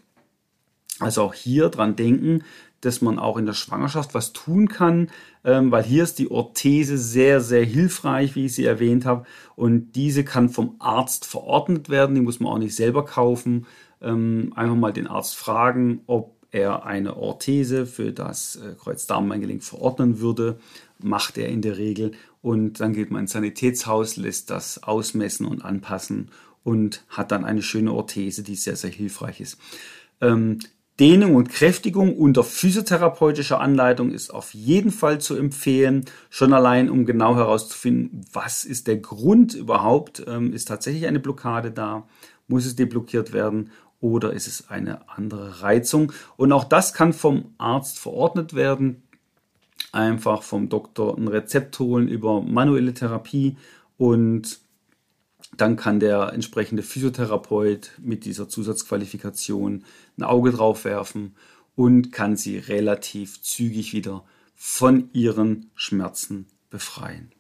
Also 0.99 1.23
auch 1.23 1.33
hier 1.33 1.69
dran 1.69 1.95
denken, 1.95 2.43
dass 2.85 3.01
man 3.01 3.19
auch 3.19 3.37
in 3.37 3.45
der 3.45 3.53
Schwangerschaft 3.53 4.13
was 4.13 4.33
tun 4.33 4.67
kann, 4.67 5.09
ähm, 5.43 5.71
weil 5.71 5.83
hier 5.83 6.03
ist 6.03 6.19
die 6.19 6.29
Orthese 6.29 6.97
sehr, 6.97 7.41
sehr 7.41 7.63
hilfreich, 7.65 8.35
wie 8.35 8.45
ich 8.45 8.55
sie 8.55 8.65
erwähnt 8.65 9.05
habe. 9.05 9.25
Und 9.55 9.93
diese 9.93 10.23
kann 10.23 10.49
vom 10.49 10.75
Arzt 10.79 11.25
verordnet 11.25 11.89
werden, 11.89 12.15
die 12.15 12.21
muss 12.21 12.39
man 12.39 12.51
auch 12.53 12.57
nicht 12.57 12.75
selber 12.75 13.05
kaufen. 13.05 13.65
Ähm, 14.01 14.51
einfach 14.55 14.75
mal 14.75 14.93
den 14.93 15.07
Arzt 15.07 15.35
fragen, 15.35 16.01
ob 16.07 16.35
er 16.51 16.85
eine 16.85 17.17
Orthese 17.17 17.85
für 17.85 18.11
das 18.11 18.57
äh, 18.57 18.75
Kreuzdarmbeingelenk 18.75 19.63
verordnen 19.63 20.19
würde. 20.19 20.59
Macht 20.99 21.37
er 21.37 21.49
in 21.49 21.61
der 21.61 21.77
Regel. 21.77 22.11
Und 22.41 22.79
dann 22.79 22.93
geht 22.93 23.09
man 23.09 23.21
ins 23.21 23.31
Sanitätshaus, 23.31 24.17
lässt 24.17 24.49
das 24.49 24.83
ausmessen 24.83 25.45
und 25.45 25.63
anpassen 25.63 26.29
und 26.63 27.03
hat 27.09 27.31
dann 27.31 27.45
eine 27.45 27.61
schöne 27.61 27.93
Orthese, 27.93 28.43
die 28.43 28.55
sehr, 28.55 28.75
sehr 28.75 28.91
hilfreich 28.91 29.41
ist. 29.41 29.57
Ähm, 30.21 30.59
Dehnung 30.99 31.35
und 31.35 31.49
Kräftigung 31.49 32.15
unter 32.15 32.43
physiotherapeutischer 32.43 33.59
Anleitung 33.59 34.11
ist 34.11 34.29
auf 34.29 34.53
jeden 34.53 34.91
Fall 34.91 35.19
zu 35.19 35.35
empfehlen, 35.35 36.05
schon 36.29 36.53
allein 36.53 36.89
um 36.89 37.05
genau 37.05 37.35
herauszufinden, 37.35 38.25
was 38.31 38.63
ist 38.63 38.87
der 38.87 38.97
Grund 38.97 39.55
überhaupt, 39.55 40.23
ähm, 40.27 40.53
ist 40.53 40.67
tatsächlich 40.67 41.07
eine 41.07 41.19
Blockade 41.19 41.71
da, 41.71 42.07
muss 42.47 42.65
es 42.65 42.75
deblockiert 42.75 43.33
werden? 43.33 43.71
Oder 44.01 44.33
ist 44.33 44.47
es 44.47 44.69
eine 44.69 45.09
andere 45.09 45.61
Reizung. 45.61 46.11
Und 46.35 46.51
auch 46.51 46.65
das 46.65 46.93
kann 46.93 47.13
vom 47.13 47.53
Arzt 47.57 47.99
verordnet 47.99 48.53
werden, 48.53 49.01
einfach 49.93 50.43
vom 50.43 50.67
Doktor 50.67 51.17
ein 51.17 51.29
Rezept 51.29 51.79
holen 51.79 52.09
über 52.09 52.41
manuelle 52.41 52.93
Therapie 52.93 53.55
und 53.97 54.59
dann 55.57 55.75
kann 55.75 55.99
der 55.99 56.33
entsprechende 56.33 56.83
Physiotherapeut 56.83 57.91
mit 58.01 58.25
dieser 58.25 58.49
Zusatzqualifikation 58.49 59.83
ein 60.17 60.23
Auge 60.23 60.51
drauf 60.51 60.85
werfen 60.85 61.35
und 61.75 62.11
kann 62.11 62.35
sie 62.35 62.57
relativ 62.57 63.41
zügig 63.41 63.93
wieder 63.93 64.23
von 64.55 65.09
ihren 65.13 65.71
Schmerzen 65.75 66.47
befreien. 66.69 67.31